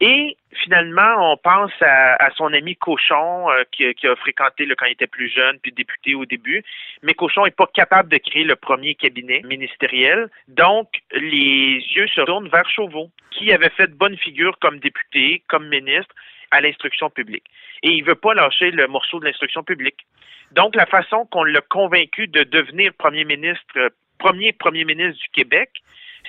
Et 0.01 0.37
finalement, 0.63 1.33
on 1.33 1.37
pense 1.37 1.73
à, 1.81 2.15
à 2.23 2.31
son 2.33 2.53
ami 2.53 2.77
Cochon 2.77 3.51
euh, 3.51 3.63
qui, 3.71 3.93
qui 3.95 4.07
a 4.07 4.17
fréquenté 4.17 4.67
là, 4.67 4.75
quand 4.77 4.87
il 4.87 4.93
était 4.93 5.07
plus 5.07 5.29
jeune, 5.29 5.59
puis 5.61 5.73
député 5.73 6.15
au 6.15 6.27
début. 6.27 6.63
Mais 7.03 7.15
Cochon 7.15 7.45
n'est 7.45 7.53
pas 7.53 7.69
capable 7.73 8.09
de 8.11 8.19
créer 8.19 8.45
le 8.45 8.57
premier 8.57 8.95
cabinet 8.97 9.43
ministériel. 9.45 10.29
Donc, 10.49 10.89
les 11.13 11.81
yeux 11.95 12.09
se 12.09 12.21
tournent 12.23 12.49
vers 12.49 12.69
Chauveau, 12.69 13.11
qui 13.31 13.53
avait 13.53 13.71
fait 13.71 13.91
bonne 13.93 14.17
figure 14.17 14.59
comme 14.59 14.79
député, 14.81 15.43
comme 15.49 15.69
ministre 15.69 16.15
à 16.51 16.61
l'instruction 16.61 17.11
publique. 17.11 17.45
et 17.83 17.91
il 17.91 18.05
veut 18.05 18.15
pas 18.15 18.35
lâcher 18.35 18.71
le 18.71 18.87
morceau 18.87 19.19
de 19.21 19.25
l'instruction 19.25 19.63
publique. 19.63 20.07
Donc, 20.53 20.77
la 20.77 20.87
façon 20.87 21.27
qu'on 21.27 21.45
l'a 21.45 21.61
convaincu 21.61 22.29
de 22.29 22.45
devenir 22.45 22.93
premier 22.95 23.25
ministre, 23.25 23.91
premier 24.19 24.53
premier 24.53 24.85
ministre 24.85 25.21
du 25.21 25.29
Québec, 25.33 25.71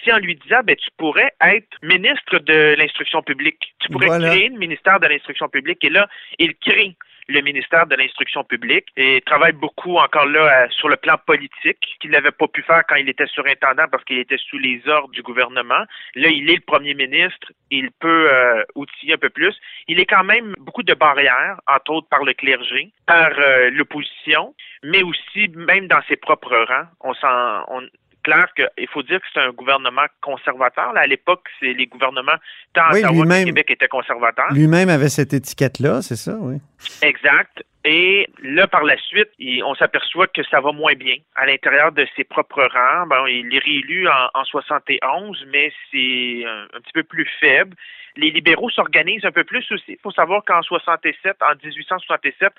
c'est 0.04 0.12
en 0.14 0.18
lui 0.20 0.36
disant, 0.36 0.62
ben, 0.64 0.76
tu 0.76 0.90
pourrais 0.98 1.34
être 1.42 1.78
ministre 1.84 2.40
de 2.40 2.76
l'instruction 2.78 3.22
publique. 3.22 3.74
Tu 3.80 3.90
pourrais 3.90 4.08
Voilà. 4.08 4.30
créer 4.30 4.50
le 4.50 4.58
ministère 4.58 5.00
de 5.00 5.08
l'instruction 5.08 5.48
publique. 5.50 5.84
Et 5.84 5.90
là, 5.90 6.08
il 6.40 6.56
crée 6.56 6.96
le 7.28 7.42
ministère 7.42 7.88
de 7.88 7.96
l'instruction 7.96 8.44
publique 8.44 8.86
et 8.98 9.20
travaille 9.26 9.54
beaucoup 9.54 9.98
encore 9.98 10.28
là 10.28 10.46
à- 10.46 10.70
sur 10.70 10.90
le 10.90 10.96
plan 10.96 11.16
politique 11.26 11.80
qu'il 12.00 12.12
n'avait 12.12 12.30
pas 12.30 12.48
pu 12.48 12.62
faire 12.62 12.84
quand 12.88 12.98
il 12.98 13.10
était 13.10 13.26
surintendant 13.26 13.88
parce 13.92 14.04
qu'il 14.04 14.20
était 14.20 14.38
sous 14.38 14.60
les 14.60 14.80
ordres 14.88 15.10
du 15.12 15.24
gouvernement. 15.24 15.86
Là, 16.14 16.30
il 16.30 16.48
est 16.52 16.56
le 16.58 16.62
premier 16.62 16.94
ministre, 16.94 17.52
il 17.72 17.90
peut 18.00 18.30
euh, 18.32 18.64
outiller 18.76 19.14
un 19.16 19.18
peu 19.18 19.32
plus. 19.32 19.56
Il 19.88 20.00
est 20.00 20.06
quand 20.06 20.24
même 20.24 20.54
beaucoup 20.60 20.84
de 20.84 20.94
barrières, 20.94 21.60
entre 21.66 21.94
autres 21.94 22.08
par 22.10 22.24
le 22.24 22.34
clergé, 22.34 22.92
par 23.08 23.32
euh, 23.40 23.72
l'opposition, 23.72 24.54
mais 24.84 25.02
aussi 25.02 25.48
même 25.56 25.88
dans 25.88 26.02
ses 26.08 26.18
propres 26.18 26.56
rangs. 26.56 26.86
On 27.02 27.16
s'en, 27.16 27.64
on, 27.70 27.82
clair 28.26 28.48
qu'il 28.56 28.88
faut 28.90 29.04
dire 29.04 29.22
que 29.22 29.28
c'est 29.32 29.40
un 29.40 29.52
gouvernement 29.52 30.06
conservateur. 30.22 30.94
Là, 30.94 31.02
à 31.02 31.08
l'époque, 31.08 31.48
c'est 31.60 31.74
les 31.74 31.86
gouvernements 31.86 32.40
tant 32.74 32.90
Oui, 32.92 33.06
Ottawa 33.06 33.44
Québec 33.44 33.70
étaient 33.70 33.88
conservateurs. 33.88 34.52
Lui-même 34.52 34.90
avait 34.90 35.10
cette 35.10 35.34
étiquette-là, 35.34 36.02
c'est 36.02 36.16
ça, 36.16 36.36
oui. 36.40 36.58
Exact. 37.04 37.64
Et 37.86 38.28
là, 38.42 38.66
par 38.68 38.84
la 38.84 38.98
suite, 38.98 39.30
on 39.64 39.76
s'aperçoit 39.76 40.26
que 40.26 40.42
ça 40.50 40.60
va 40.60 40.72
moins 40.72 40.96
bien 40.96 41.18
à 41.36 41.46
l'intérieur 41.46 41.92
de 41.92 42.08
ses 42.16 42.24
propres 42.24 42.64
rangs. 42.64 43.06
Bon, 43.06 43.28
il 43.28 43.56
est 43.56 43.64
réélu 43.64 44.08
en, 44.08 44.30
en 44.34 44.44
71, 44.44 45.46
mais 45.54 45.72
c'est 45.92 46.44
un, 46.48 46.64
un 46.74 46.82
petit 46.82 46.94
peu 46.94 47.04
plus 47.04 47.30
faible. 47.40 47.78
Les 48.18 48.32
libéraux 48.32 48.72
s'organisent 48.72 49.26
un 49.26 49.32
peu 49.32 49.44
plus 49.44 49.72
aussi. 49.72 49.92
Il 49.92 50.00
faut 50.02 50.12
savoir 50.12 50.44
qu'en 50.46 50.64
67, 50.64 51.38
en 51.42 51.54
1867, 51.64 52.54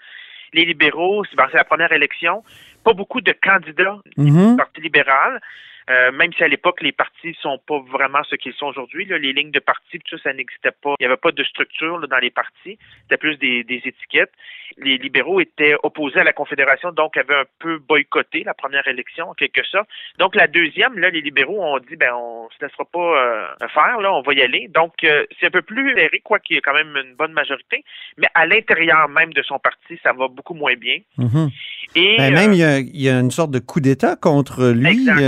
les 0.52 0.64
libéraux, 0.64 1.24
c'est 1.24 1.36
la 1.56 1.64
première 1.64 1.92
élection, 1.92 2.42
pas 2.84 2.92
beaucoup 2.92 3.20
de 3.20 3.32
candidats 3.32 3.98
Mhm. 4.16 4.50
du 4.52 4.56
Parti 4.56 4.80
libéral. 4.80 5.40
Euh, 5.88 6.10
même 6.12 6.32
si 6.32 6.42
à 6.42 6.48
l'époque, 6.48 6.80
les 6.82 6.92
partis 6.92 7.36
sont 7.40 7.58
pas 7.66 7.78
vraiment 7.92 8.22
ce 8.24 8.34
qu'ils 8.36 8.54
sont 8.54 8.66
aujourd'hui. 8.66 9.04
là. 9.04 9.18
Les 9.18 9.32
lignes 9.32 9.52
de 9.52 9.60
parti, 9.60 9.98
tout 10.00 10.16
ça, 10.18 10.24
ça 10.24 10.32
n'existait 10.32 10.72
pas. 10.82 10.94
Il 10.98 11.02
n'y 11.02 11.06
avait 11.06 11.16
pas 11.16 11.30
de 11.32 11.44
structure 11.44 11.98
là, 11.98 12.06
dans 12.06 12.18
les 12.18 12.30
partis. 12.30 12.78
C'était 13.02 13.16
plus 13.16 13.36
des, 13.38 13.62
des 13.64 13.80
étiquettes. 13.84 14.32
Les 14.78 14.98
libéraux 14.98 15.40
étaient 15.40 15.76
opposés 15.82 16.20
à 16.20 16.24
la 16.24 16.32
Confédération, 16.32 16.90
donc 16.92 17.16
avaient 17.16 17.36
un 17.36 17.44
peu 17.60 17.78
boycotté 17.78 18.42
la 18.44 18.52
première 18.52 18.86
élection, 18.88 19.30
en 19.30 19.34
quelque 19.34 19.64
sorte. 19.64 19.88
Donc 20.18 20.34
la 20.34 20.48
deuxième, 20.48 20.98
là, 20.98 21.08
les 21.10 21.20
libéraux 21.20 21.62
ont 21.62 21.78
dit, 21.78 21.96
ben, 21.96 22.12
on 22.14 22.48
se 22.50 22.64
laissera 22.64 22.84
pas 22.84 22.98
euh, 22.98 23.68
faire, 23.72 24.00
là, 24.00 24.12
on 24.12 24.22
va 24.22 24.34
y 24.34 24.42
aller. 24.42 24.68
Donc 24.74 24.92
euh, 25.04 25.24
c'est 25.38 25.46
un 25.46 25.50
peu 25.50 25.62
plus 25.62 25.94
serré, 25.94 26.20
quoi 26.24 26.40
qu'il 26.40 26.56
y 26.56 26.58
ait 26.58 26.62
quand 26.62 26.74
même 26.74 26.96
une 26.96 27.14
bonne 27.14 27.32
majorité. 27.32 27.84
Mais 28.18 28.26
à 28.34 28.44
l'intérieur 28.46 29.08
même 29.08 29.32
de 29.32 29.42
son 29.42 29.58
parti, 29.58 29.98
ça 30.02 30.12
va 30.12 30.28
beaucoup 30.28 30.54
moins 30.54 30.74
bien. 30.74 30.98
Mhm. 31.16 31.50
Et 31.94 32.16
Ben, 32.18 32.32
euh, 32.32 32.36
même, 32.36 32.52
il 32.52 32.58
y, 32.58 32.64
a, 32.64 32.78
il 32.78 33.00
y 33.00 33.08
a 33.08 33.18
une 33.18 33.30
sorte 33.30 33.52
de 33.52 33.58
coup 33.60 33.80
d'État 33.80 34.16
contre 34.16 34.72
lui 34.72 34.88
Exact. 34.88 35.20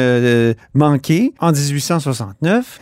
Euh, 0.49 0.55
manqué 0.75 1.33
en 1.41 1.53
1869. 1.53 2.81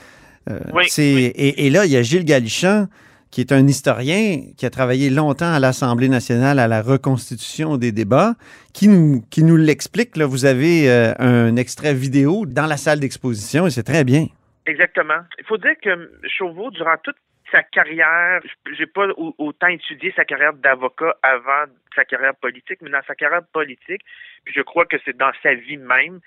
Euh, 0.48 0.58
Oui, 0.72 0.84
c'est- 0.88 1.14
oui. 1.14 1.32
Et, 1.34 1.66
et 1.66 1.70
là, 1.70 1.84
il 1.86 1.92
y 1.92 1.96
a 1.96 2.02
Gilles 2.02 2.24
Galichan, 2.24 2.86
qui 3.30 3.40
est 3.40 3.52
un 3.52 3.66
historien 3.66 4.40
qui 4.56 4.64
a 4.64 4.70
travaillé 4.70 5.10
longtemps 5.10 5.52
à 5.52 5.58
l'Assemblée 5.60 6.08
nationale 6.08 6.58
à 6.58 6.68
la 6.68 6.80
reconstitution 6.82 7.76
des 7.76 7.92
débats, 7.92 8.34
qui 8.72 8.88
nous, 8.88 9.22
qui 9.30 9.42
nous 9.42 9.56
l'explique. 9.56 10.16
Là, 10.16 10.26
vous 10.26 10.44
avez 10.44 10.88
euh, 10.90 11.12
un 11.18 11.56
extrait 11.56 11.94
vidéo 11.94 12.46
dans 12.46 12.66
la 12.66 12.76
salle 12.76 13.00
d'exposition 13.00 13.66
et 13.66 13.70
c'est 13.70 13.82
très 13.82 14.04
bien. 14.04 14.26
Exactement. 14.66 15.20
Il 15.38 15.44
faut 15.44 15.58
dire 15.58 15.74
que 15.82 16.10
Chauveau, 16.38 16.70
durant 16.70 16.96
toute 17.02 17.16
sa 17.52 17.62
carrière, 17.62 18.40
j'ai 18.76 18.86
pas 18.86 19.06
au- 19.16 19.34
autant 19.38 19.68
étudié 19.68 20.12
sa 20.16 20.24
carrière 20.24 20.52
d'avocat 20.54 21.14
avant 21.22 21.70
sa 21.94 22.04
carrière 22.04 22.34
politique, 22.34 22.78
mais 22.82 22.90
dans 22.90 23.02
sa 23.06 23.14
carrière 23.14 23.42
politique, 23.52 24.02
puis 24.44 24.54
je 24.56 24.62
crois 24.62 24.84
que 24.86 24.96
c'est 25.04 25.16
dans 25.16 25.30
sa 25.42 25.54
vie 25.54 25.76
même, 25.76 26.18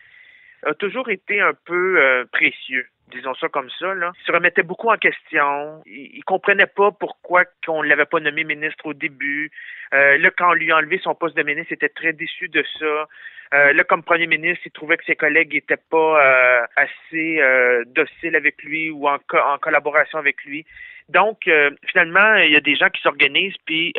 a 0.64 0.74
toujours 0.74 1.10
été 1.10 1.42
un 1.42 1.54
peu 1.66 2.02
euh, 2.02 2.26
précieux. 2.32 2.88
Disons 3.12 3.34
ça 3.36 3.48
comme 3.50 3.70
ça, 3.80 3.94
là. 3.94 4.12
Il 4.22 4.26
se 4.26 4.32
remettait 4.32 4.64
beaucoup 4.64 4.90
en 4.90 4.98
question. 4.98 5.82
Il, 5.86 6.12
il 6.16 6.24
comprenait 6.24 6.68
pas 6.68 6.92
pourquoi 6.92 7.44
qu'on 7.66 7.82
l'avait 7.82 8.06
pas 8.06 8.20
nommé 8.20 8.44
ministre 8.44 8.86
au 8.86 8.94
début. 8.94 9.52
Euh, 9.94 10.18
là, 10.18 10.30
quand 10.32 10.52
on 10.52 10.54
lui 10.54 10.72
a 10.72 10.78
enlevé 10.78 11.00
son 11.04 11.16
poste 11.16 11.36
de 11.36 11.44
ministre, 11.44 11.72
il 11.72 11.76
était 11.76 11.90
très 11.90 12.14
déçu 12.14 12.50
de 12.50 12.64
ça. 12.78 13.08
Euh, 13.54 13.74
là, 13.74 13.84
comme 13.84 14.04
premier 14.04 14.28
ministre, 14.28 14.62
il 14.66 14.72
trouvait 14.72 14.98
que 14.98 15.06
ses 15.06 15.16
collègues 15.16 15.54
n'étaient 15.54 15.84
pas 15.90 16.24
euh, 16.24 16.66
assez 16.76 17.42
dociles 17.88 18.36
avec 18.36 18.62
lui 18.64 18.92
ou 18.92 19.08
en, 19.08 19.18
en 19.34 19.58
collaboration 19.58 20.20
avec 20.20 20.44
lui. 20.44 20.66
Donc, 21.10 21.50
finalement, 21.88 22.36
il 22.36 22.52
y 22.52 22.56
a 22.56 22.60
des 22.60 22.76
gens 22.76 22.90
qui 22.90 23.02
s'organisent, 23.02 23.58
puis 23.66 23.94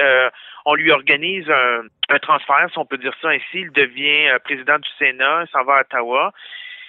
on 0.64 0.74
lui 0.76 0.92
organise 0.92 1.50
un, 1.50 2.18
transfert, 2.20 2.68
si 2.70 2.78
on 2.78 2.86
peut 2.86 2.98
dire 2.98 3.16
ça 3.20 3.30
ainsi. 3.30 3.42
Il 3.54 3.72
devient 3.72 4.38
président 4.44 4.78
du 4.78 4.88
Sénat, 4.96 5.44
il 5.44 5.50
s'en 5.50 5.64
va 5.64 5.78
à 5.78 5.80
Ottawa. 5.80 6.32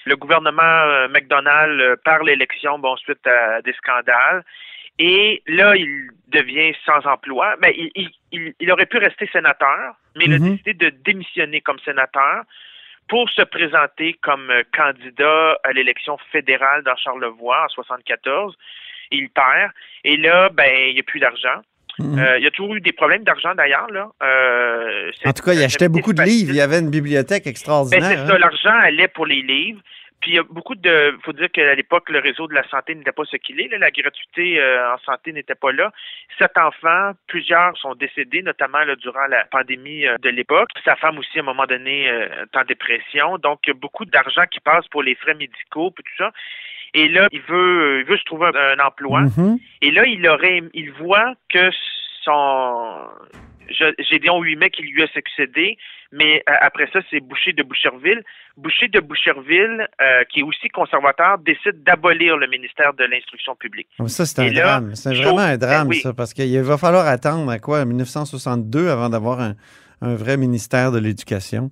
Le 0.06 0.16
gouvernement 0.16 0.62
euh, 0.64 1.08
McDonald 1.10 1.80
euh, 1.80 1.96
perd 2.04 2.24
l'élection, 2.26 2.80
bon, 2.80 2.96
suite 2.98 3.26
à 3.28 3.62
des 3.62 3.74
scandales. 3.74 4.44
Et 5.00 5.42
là, 5.48 5.76
il 5.76 6.10
devient 6.28 6.74
sans 6.86 7.06
emploi. 7.08 7.56
Ben, 7.62 7.72
il, 7.76 7.92
il, 7.96 8.10
il, 8.32 8.54
il 8.60 8.72
aurait 8.72 8.86
pu 8.86 8.98
rester 8.98 9.28
sénateur, 9.32 9.96
mais 10.16 10.26
il 10.26 10.34
a 10.34 10.40
Mhm. 10.40 10.52
décidé 10.52 10.74
de 10.74 10.90
démissionner 10.90 11.62
comme 11.62 11.80
sénateur 11.80 12.44
pour 13.08 13.30
se 13.30 13.42
présenter 13.42 14.14
comme 14.22 14.50
euh, 14.52 14.64
candidat 14.76 15.58
à 15.64 15.72
l'élection 15.74 16.18
fédérale 16.32 16.84
dans 16.84 16.96
Charlevoix 16.96 17.66
en 17.66 17.70
74. 17.70 18.56
Il 19.12 19.30
perd. 19.30 19.72
Et 20.04 20.18
là, 20.18 20.50
ben, 20.50 20.72
il 20.88 20.94
n'y 20.94 21.00
a 21.00 21.04
plus 21.04 21.20
d'argent. 21.20 21.62
Mhm. 22.02 22.20
Euh, 22.20 22.38
il 22.38 22.44
y 22.44 22.48
a 22.48 22.52
toujours 22.52 22.76
eu 22.76 22.82
des 22.82 22.92
problèmes 22.94 23.24
d'argent 23.24 23.54
d'ailleurs. 23.56 23.90
là. 23.92 24.10
Euh, 24.24 25.12
en 25.26 25.34
tout 25.34 25.44
cas, 25.44 25.54
il 25.54 25.64
achetait 25.64 25.90
beaucoup 25.90 26.14
de 26.14 26.22
livres. 26.22 26.52
Il 26.52 26.58
y 26.58 26.62
avait 26.62 26.80
une 26.80 26.90
bibliothèque 26.90 27.44
Ben, 27.46 27.52
extraordinaire. 27.52 28.26
hein. 28.30 28.38
l'argent 28.38 28.78
allait 28.82 29.08
pour 29.08 29.26
les 29.26 29.42
livres. 29.42 29.82
Puis 30.22 30.32
il 30.32 30.36
y 30.36 30.40
a 30.40 30.44
beaucoup 30.44 30.76
de. 30.76 31.18
faut 31.26 31.34
dire 31.34 31.50
qu'à 31.52 31.74
l'époque, 31.74 32.08
le 32.12 32.20
réseau 32.20 32.48
de 32.48 32.54
la 32.54 32.62
santé 32.70 32.94
n'était 32.94 33.12
pas 33.12 33.24
ce 33.26 33.38
qu'il 33.38 33.60
est. 33.60 33.68
là. 33.70 33.80
La 33.80 33.90
gratuité 33.90 34.60
euh, 34.62 34.94
en 34.94 35.00
santé 35.00 35.34
n'était 35.34 35.56
pas 35.56 35.72
là. 35.72 35.92
Sept 36.38 36.56
enfants, 36.60 37.14
plusieurs 37.26 37.76
sont 37.78 37.96
décédés, 37.96 38.44
notamment 38.44 38.84
là, 38.84 38.96
durant 38.96 39.26
la 39.26 39.46
pandémie 39.46 40.06
euh, 40.06 40.18
de 40.22 40.30
l'époque. 40.30 40.70
Sa 40.86 40.96
femme 40.96 41.18
aussi, 41.18 41.40
à 41.40 41.42
un 41.42 41.46
moment 41.46 41.66
donné, 41.66 42.08
euh, 42.08 42.28
est 42.44 42.56
en 42.56 42.64
dépression. 42.66 43.40
Donc, 43.40 43.62
il 43.66 43.70
y 43.70 43.72
a 43.72 43.74
beaucoup 43.74 44.06
d'argent 44.06 44.44
qui 44.52 44.60
passe 44.60 44.88
pour 44.90 45.02
les 45.02 45.16
frais 45.16 45.34
médicaux, 45.34 45.90
puis 45.90 46.04
tout 46.04 46.24
ça. 46.24 46.32
Et 46.94 47.08
là, 47.08 47.28
il 47.32 47.42
veut, 47.42 48.00
il 48.02 48.06
veut 48.06 48.18
se 48.18 48.24
trouver 48.26 48.48
un, 48.48 48.80
un 48.80 48.86
emploi. 48.86 49.22
Mhm. 49.22 49.58
Et 49.82 49.92
là, 49.92 50.06
il 50.06 50.28
aurait, 50.28 50.62
il 50.74 50.92
voit 50.92 51.34
que 51.50 51.70
son 52.24 53.08
Gédéon 54.00 54.42
Huimet 54.42 54.70
qui 54.70 54.84
lui 54.84 55.02
a 55.04 55.08
succédé, 55.08 55.78
mais 56.12 56.44
euh, 56.50 56.54
après 56.62 56.90
ça, 56.92 57.00
c'est 57.10 57.20
Boucher 57.22 57.54
de 57.54 57.64
Boucherville. 57.64 58.22
Boucher 58.58 58.88
de 58.90 59.00
Boucherville, 59.00 59.88
euh, 60.02 60.24
qui 60.30 60.42
est 60.42 60.44
aussi 60.44 60.68
conservateur, 60.70 61.38
décide 61.40 61.84
d'abolir 61.84 62.38
le 62.38 62.48
ministère 62.48 62.94
de 62.94 63.06
l'Instruction 63.06 63.56
publique. 63.56 63.88
Ah, 64.00 64.08
Ça, 64.08 64.26
c'est 64.26 64.42
un 64.42 64.52
là, 64.52 64.62
drame. 64.62 64.96
C'est 64.96 65.14
vraiment 65.14 65.40
un 65.40 65.58
drame, 65.58 65.88
Ben 65.88 65.90
oui. 65.96 66.02
ça, 66.02 66.14
parce 66.14 66.34
qu'il 66.34 66.60
va 66.62 66.78
falloir 66.78 67.08
attendre 67.08 67.50
à 67.50 67.60
quoi, 67.60 67.86
1962, 67.86 68.90
avant 68.90 69.10
d'avoir 69.10 69.40
un, 69.40 69.56
un 70.02 70.16
vrai 70.16 70.38
ministère 70.38 70.92
de 70.92 71.00
l'Éducation. 71.00 71.72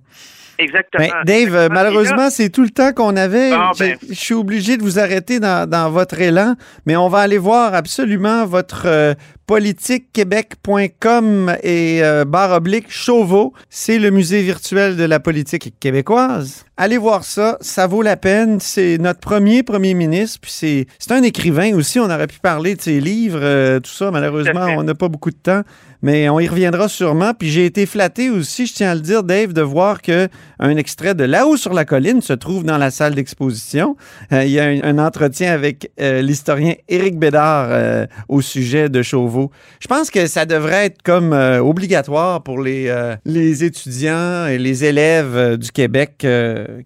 Exactement. 0.60 1.04
Ben, 1.04 1.12
Dave, 1.24 1.40
Exactement. 1.40 1.74
Malheureusement, 1.74 2.30
c'est 2.30 2.50
tout 2.50 2.62
le 2.62 2.70
temps 2.70 2.92
qu'on 2.92 3.16
avait. 3.16 3.50
Ah, 3.52 3.72
ben. 3.78 3.96
Je 4.08 4.14
suis 4.14 4.34
obligé 4.34 4.76
de 4.76 4.82
vous 4.82 4.98
arrêter 4.98 5.40
dans, 5.40 5.68
dans 5.68 5.90
votre 5.90 6.20
élan, 6.20 6.54
mais 6.86 6.96
on 6.96 7.08
va 7.08 7.20
aller 7.20 7.38
voir 7.38 7.74
absolument 7.74 8.44
votre 8.44 8.82
euh, 8.86 9.14
politiquequebec.com 9.46 11.56
et 11.62 12.04
euh, 12.04 12.24
barre 12.24 12.52
oblique 12.52 12.90
Chauveau. 12.90 13.52
C'est 13.68 13.98
le 13.98 14.10
musée 14.10 14.42
virtuel 14.42 14.96
de 14.96 15.04
la 15.04 15.18
politique 15.18 15.74
québécoise. 15.80 16.66
Allez 16.76 16.98
voir 16.98 17.24
ça, 17.24 17.56
ça 17.60 17.86
vaut 17.86 18.02
la 18.02 18.16
peine. 18.16 18.60
C'est 18.60 18.98
notre 18.98 19.20
premier 19.20 19.62
premier 19.62 19.94
ministre, 19.94 20.40
puis 20.42 20.52
c'est 20.52 20.86
c'est 20.98 21.12
un 21.12 21.22
écrivain 21.22 21.74
aussi. 21.74 21.98
On 21.98 22.10
aurait 22.10 22.26
pu 22.26 22.38
parler 22.38 22.74
de 22.74 22.80
ses 22.80 23.00
livres, 23.00 23.40
euh, 23.42 23.80
tout 23.80 23.90
ça. 23.90 24.10
Malheureusement, 24.10 24.66
on 24.76 24.82
n'a 24.82 24.94
pas 24.94 25.08
beaucoup 25.08 25.30
de 25.30 25.36
temps, 25.36 25.62
mais 26.02 26.28
on 26.28 26.40
y 26.40 26.48
reviendra 26.48 26.88
sûrement. 26.88 27.34
Puis 27.34 27.48
j'ai 27.48 27.64
été 27.64 27.86
flatté 27.86 28.30
aussi, 28.30 28.66
je 28.66 28.74
tiens 28.74 28.90
à 28.90 28.94
le 28.94 29.00
dire, 29.00 29.22
Dave, 29.22 29.52
de 29.52 29.62
voir 29.62 30.02
que 30.02 30.28
un 30.58 30.76
extrait 30.76 31.14
de 31.14 31.24
Là-haut 31.24 31.56
sur 31.56 31.72
la 31.72 31.84
colline 31.84 32.20
se 32.20 32.32
trouve 32.32 32.64
dans 32.64 32.78
la 32.78 32.90
salle 32.90 33.14
d'exposition. 33.14 33.96
Euh, 34.32 34.44
il 34.44 34.50
y 34.50 34.60
a 34.60 34.64
un, 34.64 34.98
entretien 34.98 35.52
avec 35.52 35.90
euh, 36.00 36.20
l'historien 36.22 36.74
Éric 36.88 37.18
Bédard 37.18 37.68
euh, 37.70 38.06
au 38.28 38.40
sujet 38.40 38.88
de 38.88 39.02
Chauveau. 39.02 39.50
Je 39.80 39.86
pense 39.86 40.10
que 40.10 40.26
ça 40.26 40.44
devrait 40.44 40.86
être 40.86 41.02
comme 41.02 41.32
obligatoire 41.32 42.42
pour 42.42 42.60
les, 42.60 42.92
les 43.24 43.64
étudiants 43.64 44.46
et 44.46 44.58
les 44.58 44.84
élèves 44.84 45.56
du 45.56 45.70
Québec 45.70 46.26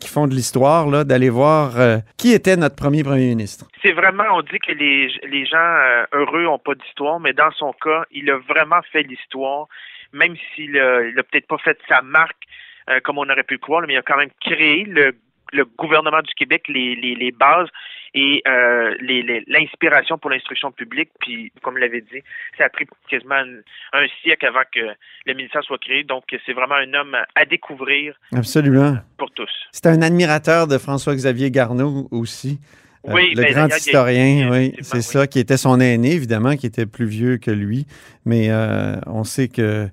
qui 0.00 0.08
font 0.08 0.26
de 0.26 0.34
l'histoire, 0.34 0.88
là, 0.88 1.04
d'aller 1.04 1.30
voir 1.30 1.72
qui 2.16 2.32
était 2.32 2.56
notre 2.56 2.76
premier 2.76 3.02
premier 3.02 3.28
ministre. 3.28 3.66
C'est 3.82 3.92
vraiment, 3.92 4.24
on 4.34 4.42
dit 4.42 4.58
que 4.64 4.72
les, 4.72 5.08
les 5.28 5.46
gens 5.46 5.74
heureux 6.12 6.46
ont 6.46 6.58
pas 6.58 6.74
d'histoire, 6.74 7.20
mais 7.20 7.32
dans 7.32 7.50
son 7.58 7.72
cas, 7.72 8.04
il 8.12 8.30
a 8.30 8.38
vraiment 8.48 8.80
fait 8.92 9.03
l'histoire, 9.06 9.66
même 10.12 10.34
s'il 10.54 10.76
a, 10.78 11.02
il 11.02 11.18
a 11.18 11.22
peut-être 11.22 11.46
pas 11.46 11.58
fait 11.58 11.78
sa 11.88 12.02
marque 12.02 12.42
euh, 12.90 13.00
comme 13.00 13.18
on 13.18 13.28
aurait 13.28 13.44
pu 13.44 13.54
le 13.54 13.60
croire, 13.60 13.82
mais 13.86 13.94
il 13.94 13.96
a 13.98 14.02
quand 14.02 14.16
même 14.18 14.30
créé 14.40 14.84
le, 14.84 15.16
le 15.52 15.64
gouvernement 15.64 16.20
du 16.22 16.34
Québec, 16.34 16.64
les, 16.68 16.94
les, 16.96 17.14
les 17.14 17.32
bases. 17.32 17.68
et 18.16 18.42
euh, 18.46 18.94
les- 19.00 19.42
l'inspiration 19.48 20.18
pour 20.18 20.30
l'instruction 20.30 20.70
publique. 20.70 21.10
Puis, 21.20 21.50
comme 21.62 21.78
l'avait 21.78 22.00
dit, 22.02 22.22
ça 22.56 22.66
a 22.66 22.68
pris 22.68 22.86
quasiment 23.08 23.34
un, 23.34 23.58
un 23.92 24.06
siècle 24.22 24.46
avant 24.46 24.62
que 24.72 24.86
le 25.26 25.34
ministère 25.34 25.64
soit 25.64 25.78
créé. 25.78 26.04
Donc, 26.04 26.24
c'est 26.46 26.52
vraiment 26.52 26.76
un 26.76 26.94
homme 26.94 27.16
à 27.34 27.44
découvrir 27.44 28.14
Absolument. 28.32 28.98
pour 29.18 29.30
tous. 29.32 29.50
C'est 29.72 29.86
un 29.86 30.00
admirateur 30.02 30.68
de 30.68 30.78
François-Xavier 30.78 31.50
Garneau 31.50 32.06
aussi. 32.12 32.60
Euh, 33.06 33.12
Oui, 33.12 33.34
le 33.34 33.42
ben, 33.42 33.52
grand 33.52 33.76
historien, 33.76 34.48
oui, 34.50 34.74
c'est 34.80 34.96
oui. 34.96 35.02
ça, 35.02 35.26
qui 35.26 35.38
était 35.38 35.56
son 35.56 35.78
aîné, 35.80 36.12
évidemment, 36.12 36.56
qui 36.56 36.66
était 36.66 36.86
plus 36.86 37.06
vieux 37.06 37.36
que 37.38 37.50
lui. 37.50 37.86
Mais 38.24 38.46
euh, 38.48 38.96
on 39.06 39.24
sait 39.24 39.48
que, 39.48 39.88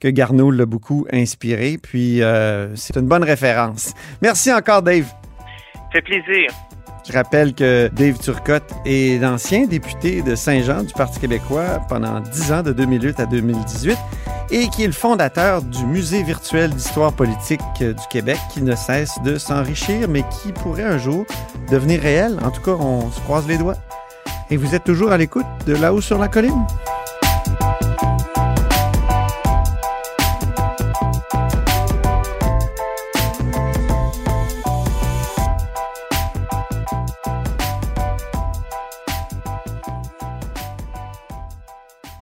que 0.00 0.08
Garneau 0.08 0.50
l'a 0.50 0.66
beaucoup 0.66 1.06
inspiré. 1.12 1.78
Puis 1.82 2.22
euh, 2.22 2.74
c'est 2.76 2.96
une 2.96 3.06
bonne 3.06 3.24
référence. 3.24 3.94
Merci 4.22 4.52
encore, 4.52 4.82
Dave. 4.82 5.06
fait 5.92 6.02
plaisir. 6.02 6.50
Je 7.06 7.12
rappelle 7.12 7.52
que 7.54 7.88
Dave 7.92 8.18
Turcotte 8.18 8.72
est 8.86 9.20
l'ancien 9.20 9.66
député 9.66 10.22
de 10.22 10.34
Saint-Jean 10.34 10.84
du 10.84 10.92
Parti 10.94 11.20
québécois 11.20 11.80
pendant 11.88 12.20
10 12.20 12.52
ans, 12.52 12.62
de 12.62 12.72
2008 12.72 13.20
à 13.20 13.26
2018, 13.26 13.98
et 14.50 14.68
qui 14.68 14.84
est 14.84 14.86
le 14.86 14.92
fondateur 14.92 15.60
du 15.60 15.84
Musée 15.84 16.22
virtuel 16.22 16.70
d'histoire 16.70 17.12
politique 17.12 17.60
euh, 17.82 17.92
du 17.92 18.06
Québec, 18.08 18.38
qui 18.52 18.62
ne 18.62 18.74
cesse 18.74 19.12
de 19.22 19.36
s'enrichir, 19.36 20.08
mais 20.08 20.22
qui 20.22 20.52
pourrait 20.52 20.84
un 20.84 20.96
jour 20.96 21.26
devenir 21.70 22.00
réel. 22.00 22.38
En 22.42 22.50
tout 22.50 22.62
cas, 22.62 22.72
on 22.72 23.10
se 23.10 23.20
croise 23.20 23.46
les 23.46 23.58
doigts. 23.58 23.76
Et 24.50 24.56
vous 24.56 24.74
êtes 24.74 24.84
toujours 24.84 25.12
à 25.12 25.18
l'écoute 25.18 25.46
de 25.66 25.74
là-haut 25.74 26.00
sur 26.00 26.18
la 26.18 26.28
colline. 26.28 26.66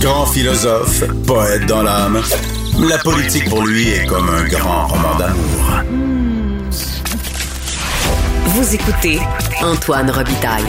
Grand 0.00 0.26
philosophe, 0.26 1.02
poète 1.26 1.66
dans 1.66 1.82
l'âme, 1.82 2.20
la 2.88 2.98
politique 2.98 3.48
pour 3.48 3.66
lui 3.66 3.88
est 3.88 4.06
comme 4.06 4.28
un 4.28 4.44
grand 4.44 4.86
roman 4.86 5.16
d'amour. 5.18 6.17
Vous 8.58 8.74
écoutez 8.74 9.18
Antoine 9.62 10.10
Robitaille, 10.10 10.66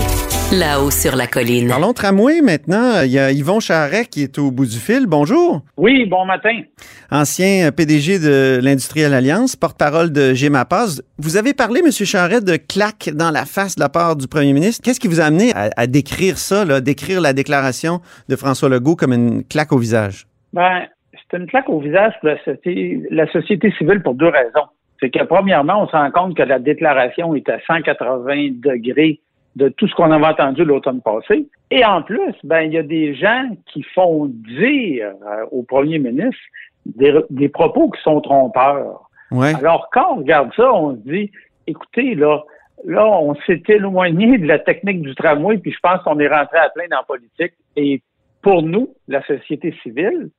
là-haut 0.53 0.91
sur 0.91 1.15
la 1.15 1.25
colline. 1.25 1.69
Parlons 1.69 1.91
tramway 1.91 2.39
maintenant. 2.39 3.01
Il 3.01 3.10
y 3.10 3.17
a 3.17 3.31
Yvon 3.31 3.60
Charret 3.60 4.05
qui 4.05 4.22
est 4.22 4.38
au 4.38 4.51
bout 4.51 4.67
du 4.67 4.77
fil. 4.77 5.08
Bonjour. 5.08 5.63
Oui, 5.75 6.05
bon 6.05 6.24
matin. 6.24 6.62
Ancien 7.10 7.72
PDG 7.72 8.19
de 8.19 8.60
l'Industrielle 8.62 9.15
Alliance, 9.15 9.55
porte-parole 9.55 10.12
de 10.12 10.36
GEMAPAS. 10.36 11.01
Vous 11.17 11.36
avez 11.36 11.55
parlé, 11.55 11.81
M. 11.84 11.89
Charret, 11.91 12.41
de 12.41 12.58
claque 12.58 13.10
dans 13.12 13.31
la 13.31 13.46
face 13.46 13.75
de 13.75 13.81
la 13.81 13.89
part 13.89 14.15
du 14.15 14.27
premier 14.27 14.53
ministre. 14.53 14.84
Qu'est-ce 14.86 15.00
qui 15.00 15.08
vous 15.08 15.19
a 15.19 15.24
amené 15.24 15.51
à, 15.55 15.72
à 15.75 15.88
décrire 15.88 16.38
ça, 16.38 16.65
là, 16.65 16.81
décrire 16.81 17.22
la 17.22 17.34
déclaration 17.34 18.01
de 18.29 18.36
François 18.36 18.69
Legault 18.69 18.98
comme 18.98 19.13
une 19.13 19.43
claque 19.43 19.72
au 19.72 19.79
visage? 19.79 20.27
Ben, 20.53 20.84
c'est 21.12 21.38
une 21.39 21.48
claque 21.48 21.67
au 21.69 21.79
visage 21.79 22.13
pour 22.19 22.29
la 22.29 22.38
société, 22.43 23.01
la 23.10 23.25
société 23.31 23.74
civile 23.79 24.03
pour 24.03 24.13
deux 24.13 24.29
raisons. 24.29 24.67
C'est 24.99 25.09
que 25.09 25.23
premièrement, 25.23 25.83
on 25.83 25.88
se 25.88 25.95
rend 25.95 26.12
compte 26.12 26.35
que 26.35 26.43
la 26.43 26.59
déclaration 26.59 27.35
est 27.35 27.47
à 27.49 27.59
180 27.65 28.49
degrés 28.53 29.19
de 29.55 29.69
tout 29.69 29.88
ce 29.88 29.95
qu'on 29.95 30.12
avait 30.12 30.25
entendu 30.25 30.63
l'automne 30.63 31.01
passé. 31.01 31.47
Et 31.71 31.83
en 31.85 32.01
plus, 32.01 32.33
ben, 32.43 32.62
il 32.62 32.73
y 32.73 32.77
a 32.77 32.83
des 32.83 33.15
gens 33.15 33.49
qui 33.67 33.83
font 33.83 34.25
dire 34.25 35.12
euh, 35.25 35.45
au 35.51 35.63
premier 35.63 35.99
ministre 35.99 36.41
des, 36.85 37.13
des 37.29 37.49
propos 37.49 37.89
qui 37.89 38.01
sont 38.01 38.21
trompeurs. 38.21 39.09
Ouais. 39.31 39.53
Alors, 39.55 39.89
quand 39.91 40.13
on 40.13 40.15
regarde 40.17 40.51
ça, 40.55 40.71
on 40.73 40.95
se 40.95 41.01
dit, 41.09 41.31
écoutez, 41.67 42.15
là, 42.15 42.43
là, 42.85 43.05
on 43.05 43.35
s'est 43.45 43.63
éloigné 43.67 44.38
de 44.38 44.47
la 44.47 44.59
technique 44.59 45.01
du 45.01 45.13
tramway, 45.15 45.57
puis 45.57 45.71
je 45.71 45.79
pense 45.81 46.01
qu'on 46.03 46.19
est 46.19 46.27
rentré 46.27 46.57
à 46.57 46.69
plein 46.69 46.88
dans 46.89 46.97
la 46.97 47.03
politique. 47.03 47.53
Et 47.75 48.01
pour 48.41 48.63
nous, 48.63 48.89
la 49.07 49.23
société 49.25 49.75
civile, 49.83 50.29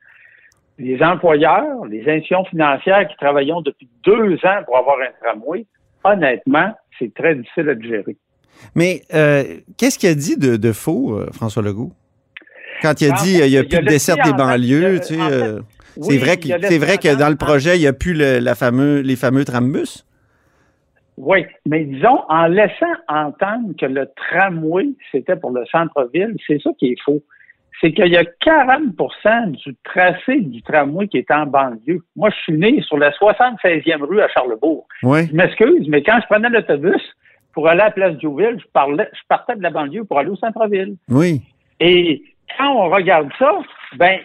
les 0.81 1.03
employeurs, 1.03 1.85
les 1.87 2.01
institutions 2.09 2.45
financières 2.47 3.07
qui 3.09 3.17
travaillons 3.17 3.61
depuis 3.61 3.89
deux 4.05 4.35
ans 4.45 4.63
pour 4.65 4.77
avoir 4.79 4.97
un 5.01 5.13
tramway, 5.23 5.67
honnêtement, 6.05 6.73
c'est 6.99 7.13
très 7.15 7.35
difficile 7.35 7.69
à 7.69 7.79
gérer. 7.81 8.17
Mais 8.75 9.03
euh, 9.15 9.45
qu'est-ce 9.77 9.99
qu'il 9.99 10.09
a 10.09 10.15
dit 10.15 10.37
de, 10.37 10.57
de 10.57 10.73
faux, 10.73 11.19
euh, 11.19 11.27
François 11.33 11.63
Legault? 11.63 11.93
Quand 12.83 13.01
il 13.01 13.11
a 13.13 13.15
dit 13.17 13.37
fait, 13.39 13.47
il 13.49 13.51
n'y 13.51 13.59
a 13.59 13.63
plus 13.63 13.79
de 13.79 13.85
laissé 13.85 14.13
desserte 14.13 14.25
des 14.25 14.33
banlieues, 14.33 15.01
tu 15.01 15.15
sais, 15.15 15.59
c'est 16.01 16.19
vrai, 16.19 16.37
que, 16.39 16.49
c'est 16.67 16.79
vrai 16.79 16.97
que 16.99 17.19
dans 17.19 17.29
le 17.29 17.37
projet, 17.37 17.77
il 17.77 17.81
n'y 17.81 17.87
a 17.87 17.93
plus 17.93 18.15
le- 18.15 18.39
la 18.39 18.55
fameux, 18.55 19.01
les 19.01 19.17
fameux 19.17 19.45
trambus. 19.45 20.07
Oui, 21.19 21.45
mais 21.67 21.85
disons, 21.85 22.21
en 22.29 22.47
laissant 22.47 22.95
entendre 23.09 23.75
que 23.79 23.85
le 23.85 24.09
tramway, 24.17 24.87
c'était 25.13 25.37
pour 25.37 25.51
le 25.51 25.65
centre-ville, 25.67 26.35
c'est 26.47 26.59
ça 26.63 26.71
qui 26.79 26.93
est 26.93 27.01
faux. 27.05 27.23
C'est 27.81 27.93
qu'il 27.93 28.09
y 28.09 28.17
a 28.17 28.25
40% 28.25 29.53
du 29.53 29.75
tracé 29.85 30.41
du 30.41 30.63
tramway 30.63 31.09
qui 31.09 31.19
est 31.19 31.31
en 31.31 31.47
banlieue. 31.47 32.03
Moi, 32.15 32.29
je 32.31 32.37
suis 32.43 32.53
né 32.53 32.83
sur 32.83 32.99
la 32.99 33.11
76e 33.13 34.03
rue 34.03 34.21
à 34.21 34.29
Charlebourg. 34.29 34.87
Oui. 35.03 35.27
Je 35.31 35.35
m'excuse, 35.35 35.89
mais 35.89 36.03
quand 36.03 36.19
je 36.21 36.27
prenais 36.27 36.51
l'autobus 36.51 37.03
pour 37.55 37.69
aller 37.69 37.81
à 37.81 37.87
la 37.87 37.91
place 37.91 38.17
Diouville, 38.19 38.59
je, 38.61 38.67
parlais, 38.73 39.09
je 39.13 39.21
partais 39.29 39.57
de 39.57 39.63
la 39.63 39.71
banlieue 39.71 40.05
pour 40.05 40.19
aller 40.19 40.31
au 40.31 40.37
centre-ville. 40.37 40.97
Oui. 41.09 41.41
Et 41.81 42.23
quand 42.59 42.73
on 42.73 42.91
regarde 42.91 43.31
ça, 43.39 43.59
ben, 43.97 44.19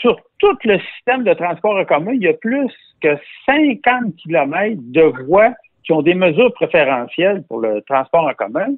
sur 0.00 0.16
tout 0.38 0.58
le 0.64 0.78
système 0.94 1.24
de 1.24 1.32
transport 1.34 1.76
en 1.76 1.84
commun, 1.84 2.12
il 2.14 2.22
y 2.22 2.28
a 2.28 2.34
plus 2.34 2.72
que 3.00 3.16
50 3.46 4.16
kilomètres 4.16 4.80
de 4.82 5.02
voies 5.24 5.54
qui 5.84 5.92
ont 5.92 6.02
des 6.02 6.14
mesures 6.14 6.52
préférentielles 6.54 7.44
pour 7.48 7.60
le 7.60 7.80
transport 7.82 8.24
en 8.24 8.34
commun. 8.34 8.74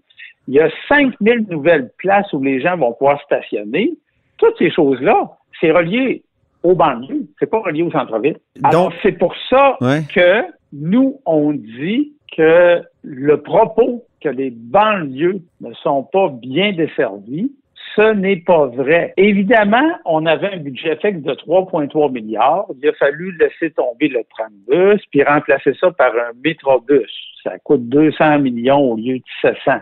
Il 0.49 0.55
y 0.55 0.61
a 0.61 0.71
5000 0.89 1.47
nouvelles 1.51 1.91
places 1.99 2.33
où 2.33 2.43
les 2.43 2.61
gens 2.61 2.77
vont 2.77 2.93
pouvoir 2.95 3.21
stationner. 3.23 3.93
Toutes 4.39 4.57
ces 4.59 4.71
choses-là, 4.71 5.31
c'est 5.61 5.71
relié 5.71 6.23
aux 6.63 6.75
banlieues, 6.75 7.27
c'est 7.39 7.51
pas 7.51 7.61
relié 7.61 7.83
au 7.83 7.91
centre-ville. 7.91 8.39
Alors, 8.65 8.89
Donc- 8.89 8.95
c'est 9.03 9.13
pour 9.13 9.35
ça 9.51 9.77
Ouais. 9.81 10.01
que 10.13 10.43
nous, 10.73 11.21
on 11.27 11.53
dit 11.53 12.15
que 12.37 12.81
le 13.03 13.37
propos 13.43 14.05
que 14.23 14.29
les 14.31 14.51
banlieues 14.51 15.41
ne 15.61 15.73
sont 15.75 16.03
pas 16.05 16.29
bien 16.29 16.73
desservies, 16.73 17.53
ce 17.95 18.13
n'est 18.15 18.37
pas 18.41 18.67
vrai. 18.67 19.13
Évidemment, 19.17 19.89
on 20.05 20.25
avait 20.27 20.53
un 20.55 20.57
budget 20.59 20.97
fixe 20.97 21.21
de 21.23 21.35
3,3 21.35 22.11
milliards. 22.11 22.67
Il 22.81 22.89
a 22.89 22.93
fallu 22.95 23.37
laisser 23.39 23.71
tomber 23.73 24.09
le 24.09 24.21
trambus 24.31 25.01
puis 25.11 25.23
remplacer 25.23 25.73
ça 25.81 25.91
par 25.93 26.13
un 26.13 26.33
métrobus. 26.45 27.11
Ça 27.45 27.59
coûte 27.59 27.89
200 27.89 28.39
millions 28.41 28.79
au 28.81 28.97
lieu 28.97 29.19
de 29.19 29.25
700. 29.43 29.81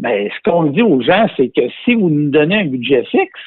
Mais 0.00 0.30
ce 0.30 0.50
qu'on 0.50 0.64
dit 0.64 0.82
aux 0.82 1.02
gens, 1.02 1.26
c'est 1.36 1.48
que 1.48 1.62
si 1.84 1.94
vous 1.94 2.08
nous 2.08 2.30
donnez 2.30 2.60
un 2.60 2.64
budget 2.66 3.04
fixe, 3.04 3.40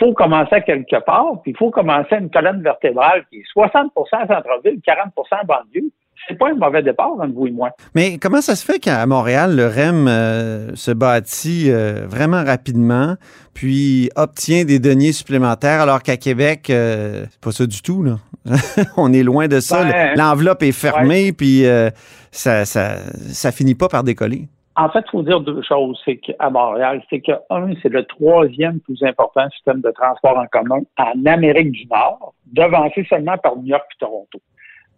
il 0.00 0.06
faut 0.06 0.12
commencer 0.12 0.54
à 0.54 0.60
quelque 0.60 1.04
part, 1.04 1.42
puis 1.42 1.52
il 1.52 1.56
faut 1.56 1.70
commencer 1.70 2.14
à 2.14 2.18
une 2.18 2.30
colonne 2.30 2.62
vertébrale 2.62 3.24
qui 3.30 3.38
est 3.38 3.44
60% 3.56 3.88
centre-ville, 4.10 4.80
40% 4.86 5.46
banlieue. 5.46 5.90
C'est 6.28 6.36
pas 6.36 6.50
un 6.50 6.54
mauvais 6.54 6.82
départ 6.82 7.12
entre 7.12 7.32
vous 7.32 7.46
et 7.46 7.50
moi. 7.50 7.70
Mais 7.94 8.18
comment 8.18 8.40
ça 8.40 8.54
se 8.54 8.64
fait 8.64 8.78
qu'à 8.78 9.06
Montréal, 9.06 9.56
le 9.56 9.66
REM 9.66 10.06
euh, 10.08 10.74
se 10.74 10.90
bâtit 10.90 11.70
euh, 11.70 12.06
vraiment 12.06 12.44
rapidement, 12.44 13.14
puis 13.54 14.10
obtient 14.14 14.64
des 14.64 14.78
deniers 14.78 15.12
supplémentaires, 15.12 15.80
alors 15.80 16.02
qu'à 16.02 16.16
Québec, 16.16 16.70
euh, 16.70 17.24
c'est 17.30 17.40
pas 17.40 17.52
ça 17.52 17.66
du 17.66 17.82
tout, 17.82 18.02
là. 18.02 18.16
On 18.96 19.12
est 19.12 19.22
loin 19.22 19.48
de 19.48 19.60
ça. 19.60 19.84
Ben, 19.84 20.16
L'enveloppe 20.16 20.62
est 20.62 20.72
fermée, 20.72 21.32
puis 21.32 21.66
euh, 21.66 21.90
ça, 22.30 22.64
ça, 22.64 22.98
ça 23.32 23.52
finit 23.52 23.74
pas 23.74 23.88
par 23.88 24.04
décoller. 24.04 24.48
En 24.78 24.88
fait, 24.90 25.00
il 25.06 25.10
faut 25.10 25.22
dire 25.22 25.40
deux 25.40 25.60
choses. 25.62 26.00
C'est 26.04 26.18
qu'à 26.18 26.50
Montréal, 26.50 27.02
c'est 27.10 27.20
que, 27.20 27.32
un, 27.50 27.72
c'est 27.82 27.88
le 27.88 28.04
troisième 28.04 28.78
plus 28.78 29.02
important 29.02 29.50
système 29.50 29.80
de 29.80 29.90
transport 29.90 30.38
en 30.38 30.46
commun 30.46 30.82
en 30.96 31.26
Amérique 31.26 31.72
du 31.72 31.86
Nord, 31.86 32.32
devancé 32.46 33.04
seulement 33.10 33.36
par 33.38 33.56
New 33.56 33.66
York 33.66 33.84
et 33.90 33.98
Toronto. 33.98 34.38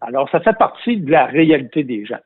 Alors, 0.02 0.28
ça 0.30 0.40
fait 0.40 0.56
partie 0.56 0.98
de 0.98 1.10
la 1.10 1.24
réalité 1.24 1.82
des 1.82 2.04
gens. 2.04 2.18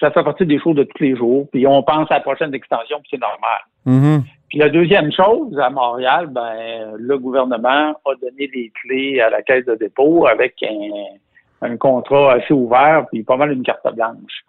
Ça 0.00 0.10
fait 0.10 0.22
partie 0.22 0.44
des 0.44 0.60
choses 0.60 0.76
de 0.76 0.84
tous 0.84 1.02
les 1.02 1.16
jours, 1.16 1.48
puis 1.50 1.66
on 1.66 1.82
pense 1.82 2.10
à 2.10 2.16
la 2.16 2.20
prochaine 2.20 2.54
extension, 2.54 2.98
puis 3.00 3.08
c'est 3.10 3.20
normal. 3.20 3.60
Mhm. 3.86 4.22
Puis 4.48 4.58
la 4.58 4.68
deuxième 4.68 5.10
chose, 5.10 5.58
à 5.58 5.70
Montréal, 5.70 6.28
ben, 6.28 6.92
le 6.96 7.18
gouvernement 7.18 7.94
a 8.04 8.14
donné 8.20 8.48
les 8.54 8.70
clés 8.82 9.20
à 9.20 9.30
la 9.30 9.42
caisse 9.42 9.64
de 9.64 9.74
dépôt 9.74 10.26
avec 10.26 10.62
un, 10.62 11.66
un 11.66 11.76
contrat 11.78 12.34
assez 12.34 12.52
ouvert, 12.52 13.06
puis 13.10 13.24
pas 13.24 13.36
mal 13.36 13.52
une 13.52 13.62
carte 13.62 13.86
blanche. 13.94 14.44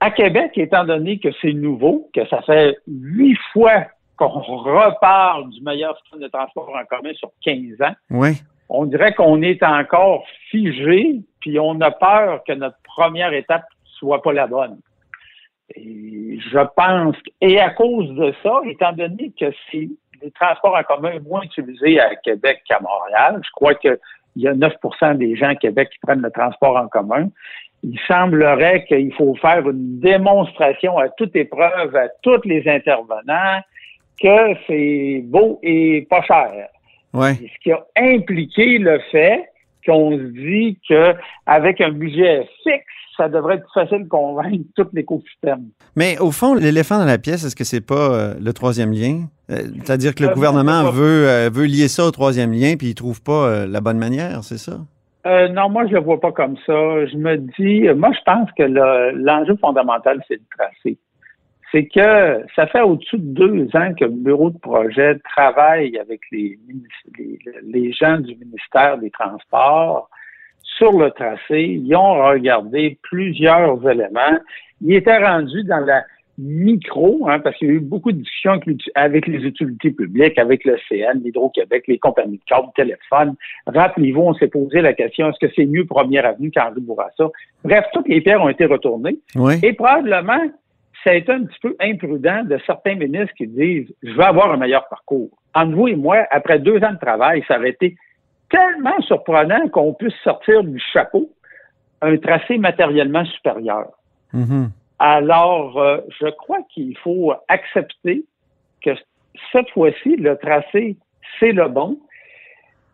À 0.00 0.10
Québec, 0.10 0.52
étant 0.56 0.84
donné 0.84 1.18
que 1.18 1.28
c'est 1.42 1.52
nouveau, 1.52 2.08
que 2.14 2.26
ça 2.28 2.40
fait 2.42 2.76
huit 2.86 3.38
fois 3.52 3.86
qu'on 4.16 4.28
reparle 4.28 5.48
du 5.50 5.60
meilleur 5.62 5.96
système 6.00 6.20
de 6.20 6.28
transport 6.28 6.68
en 6.74 6.84
commun 6.84 7.12
sur 7.14 7.30
15 7.44 7.80
ans, 7.82 7.94
Oui. 8.10 8.30
on 8.68 8.84
dirait 8.86 9.14
qu'on 9.14 9.42
est 9.42 9.62
encore 9.62 10.24
figé, 10.50 11.20
puis 11.40 11.58
on 11.58 11.80
a 11.80 11.90
peur 11.90 12.42
que 12.44 12.52
notre 12.52 12.78
première 12.84 13.32
étape 13.32 13.64
soit 13.84 14.22
pas 14.22 14.32
la 14.32 14.46
bonne. 14.46 14.78
Et 15.74 16.38
je 16.50 16.58
pense, 16.76 17.16
et 17.40 17.60
à 17.60 17.70
cause 17.70 18.08
de 18.14 18.34
ça, 18.42 18.60
étant 18.66 18.92
donné 18.92 19.32
que 19.38 19.46
c'est 19.70 19.88
les 20.22 20.30
transports 20.32 20.74
en 20.76 20.82
commun 20.82 21.18
moins 21.20 21.42
utilisés 21.42 22.00
à 22.00 22.16
Québec 22.16 22.62
qu'à 22.68 22.80
Montréal, 22.80 23.40
je 23.44 23.50
crois 23.52 23.74
qu'il 23.74 23.98
y 24.36 24.48
a 24.48 24.54
9% 24.54 25.16
des 25.16 25.36
gens 25.36 25.48
à 25.48 25.54
Québec 25.54 25.90
qui 25.92 25.98
prennent 26.00 26.22
le 26.22 26.30
transport 26.30 26.76
en 26.76 26.88
commun. 26.88 27.28
Il 27.82 27.98
semblerait 28.08 28.84
qu'il 28.86 29.12
faut 29.14 29.34
faire 29.36 29.68
une 29.68 30.00
démonstration 30.00 30.98
à 30.98 31.08
toute 31.10 31.34
épreuve, 31.36 31.94
à 31.94 32.08
tous 32.22 32.40
les 32.44 32.68
intervenants, 32.68 33.60
que 34.20 34.54
c'est 34.66 35.22
beau 35.24 35.60
et 35.62 36.06
pas 36.10 36.22
cher. 36.22 36.66
Oui. 37.14 37.30
Et 37.42 37.48
ce 37.54 37.62
qui 37.62 37.72
a 37.72 37.84
impliqué 37.96 38.78
le 38.78 38.98
fait 39.12 39.44
qu'on 39.86 40.10
se 40.18 40.22
dit 40.24 40.78
qu'avec 40.88 41.80
un 41.80 41.92
budget 41.92 42.48
fixe, 42.64 42.84
ça 43.16 43.28
devrait 43.28 43.56
être 43.56 43.72
facile 43.72 44.04
de 44.04 44.08
convaincre 44.08 44.64
tout 44.76 44.86
l'écosystème. 44.92 45.68
Mais 45.96 46.18
au 46.18 46.30
fond, 46.30 46.54
l'éléphant 46.54 46.98
dans 46.98 47.04
la 47.04 47.18
pièce, 47.18 47.44
est-ce 47.44 47.56
que 47.56 47.64
c'est 47.64 47.80
pas 47.80 48.12
euh, 48.12 48.34
le 48.40 48.52
troisième 48.52 48.92
lien? 48.92 49.22
Euh, 49.50 49.62
C'est-à-dire 49.84 50.14
que 50.14 50.22
le 50.22 50.30
Euh, 50.30 50.34
gouvernement 50.34 50.90
veut, 50.90 51.28
euh, 51.28 51.50
veut 51.52 51.64
lier 51.66 51.88
ça 51.88 52.04
au 52.04 52.10
troisième 52.10 52.52
lien, 52.52 52.74
puis 52.76 52.88
il 52.88 52.94
trouve 52.94 53.22
pas 53.22 53.66
la 53.66 53.80
bonne 53.80 53.98
manière, 53.98 54.44
c'est 54.44 54.58
ça? 54.58 54.78
Euh, 55.28 55.48
non, 55.48 55.68
moi, 55.68 55.86
je 55.86 55.92
le 55.92 56.00
vois 56.00 56.20
pas 56.20 56.32
comme 56.32 56.56
ça. 56.66 57.06
Je 57.06 57.16
me 57.16 57.36
dis, 57.58 57.88
moi, 57.94 58.10
je 58.12 58.22
pense 58.24 58.50
que 58.52 58.62
le- 58.62 59.10
l'enjeu 59.12 59.56
fondamental, 59.56 60.22
c'est 60.26 60.36
le 60.36 60.46
tracé. 60.56 60.98
C'est 61.70 61.86
que 61.86 62.46
ça 62.56 62.66
fait 62.66 62.80
au-dessus 62.80 63.18
de 63.18 63.34
deux 63.34 63.68
ans 63.76 63.92
que 63.92 64.06
le 64.06 64.10
bureau 64.12 64.48
de 64.50 64.58
projet 64.58 65.18
travaille 65.36 65.98
avec 65.98 66.20
les, 66.32 66.58
les, 67.18 67.38
les 67.62 67.92
gens 67.92 68.18
du 68.18 68.34
ministère 68.36 68.96
des 68.96 69.10
Transports 69.10 70.08
sur 70.62 70.92
le 70.92 71.10
tracé. 71.10 71.60
Ils 71.62 71.94
ont 71.94 72.14
regardé 72.24 72.98
plusieurs 73.02 73.86
éléments. 73.86 74.38
Ils 74.80 74.94
étaient 74.94 75.18
rendus 75.18 75.64
dans 75.64 75.84
la 75.84 76.04
micro, 76.38 77.28
hein, 77.28 77.40
parce 77.40 77.56
qu'il 77.56 77.68
y 77.68 77.70
a 77.72 77.74
eu 77.74 77.80
beaucoup 77.80 78.12
de 78.12 78.18
discussions 78.18 78.60
avec, 78.94 79.26
les 79.26 79.44
utilités 79.44 79.90
publiques, 79.90 80.38
avec 80.38 80.64
le 80.64 80.76
CN, 80.88 81.20
l'Hydro-Québec, 81.22 81.84
les 81.88 81.98
compagnies 81.98 82.38
de 82.38 82.44
câbles, 82.46 82.68
téléphone. 82.76 83.34
Rappelez-vous, 83.66 84.20
on 84.20 84.34
s'est 84.34 84.48
posé 84.48 84.80
la 84.80 84.92
question, 84.92 85.28
est-ce 85.28 85.44
que 85.44 85.52
c'est 85.56 85.66
mieux 85.66 85.84
Première 85.84 86.24
Avenue 86.24 86.50
qu'Henri 86.52 86.80
Bourassa? 86.80 87.28
Bref, 87.64 87.84
toutes 87.92 88.08
les 88.08 88.20
pierres 88.20 88.40
ont 88.40 88.48
été 88.48 88.66
retournées. 88.66 89.18
Oui. 89.34 89.54
Et 89.64 89.72
probablement, 89.72 90.40
ça 91.04 91.10
a 91.10 91.14
été 91.14 91.32
un 91.32 91.44
petit 91.44 91.58
peu 91.60 91.76
imprudent 91.80 92.44
de 92.44 92.58
certains 92.66 92.94
ministres 92.94 93.34
qui 93.36 93.48
disent 93.48 93.88
je 94.02 94.12
veux 94.12 94.24
avoir 94.24 94.52
un 94.52 94.56
meilleur 94.56 94.88
parcours. 94.88 95.30
Entre 95.54 95.74
vous 95.74 95.88
et 95.88 95.96
moi, 95.96 96.24
après 96.30 96.60
deux 96.60 96.78
ans 96.84 96.92
de 96.92 96.98
travail, 96.98 97.42
ça 97.48 97.58
aurait 97.58 97.70
été 97.70 97.96
tellement 98.48 99.00
surprenant 99.02 99.68
qu'on 99.68 99.92
puisse 99.94 100.14
sortir 100.22 100.62
du 100.62 100.80
chapeau 100.92 101.30
un 102.00 102.16
tracé 102.16 102.58
matériellement 102.58 103.24
supérieur. 103.24 103.88
Mhm. 104.32 104.70
Alors, 104.98 105.78
euh, 105.78 105.98
je 106.20 106.28
crois 106.28 106.60
qu'il 106.72 106.96
faut 106.98 107.32
accepter 107.48 108.24
que 108.84 108.90
cette 109.52 109.70
fois-ci, 109.70 110.16
le 110.16 110.36
tracé, 110.36 110.96
c'est 111.38 111.52
le 111.52 111.68
bon. 111.68 111.98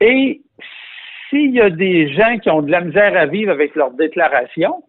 Et 0.00 0.42
s'il 1.28 1.52
y 1.52 1.60
a 1.60 1.70
des 1.70 2.12
gens 2.12 2.38
qui 2.38 2.50
ont 2.50 2.62
de 2.62 2.70
la 2.70 2.82
misère 2.82 3.16
à 3.16 3.26
vivre 3.26 3.50
avec 3.50 3.74
leur 3.74 3.90
déclaration, 3.92 4.82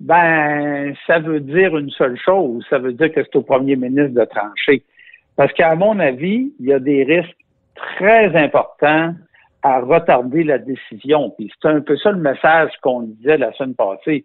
ben, 0.00 0.94
ça 1.06 1.18
veut 1.18 1.40
dire 1.40 1.76
une 1.76 1.90
seule 1.90 2.18
chose. 2.18 2.64
Ça 2.68 2.78
veut 2.78 2.94
dire 2.94 3.12
que 3.12 3.22
c'est 3.22 3.36
au 3.36 3.42
premier 3.42 3.76
ministre 3.76 4.18
de 4.18 4.24
trancher. 4.24 4.82
Parce 5.36 5.52
qu'à 5.52 5.74
mon 5.74 5.98
avis, 6.00 6.52
il 6.58 6.66
y 6.66 6.72
a 6.72 6.78
des 6.78 7.04
risques 7.04 7.36
très 7.74 8.34
importants 8.36 9.14
à 9.62 9.80
retarder 9.80 10.42
la 10.42 10.58
décision. 10.58 11.30
Puis 11.30 11.52
c'est 11.60 11.68
un 11.68 11.80
peu 11.80 11.96
ça 11.96 12.12
le 12.12 12.18
message 12.18 12.72
qu'on 12.82 13.02
disait 13.02 13.38
la 13.38 13.52
semaine 13.52 13.74
passée. 13.74 14.24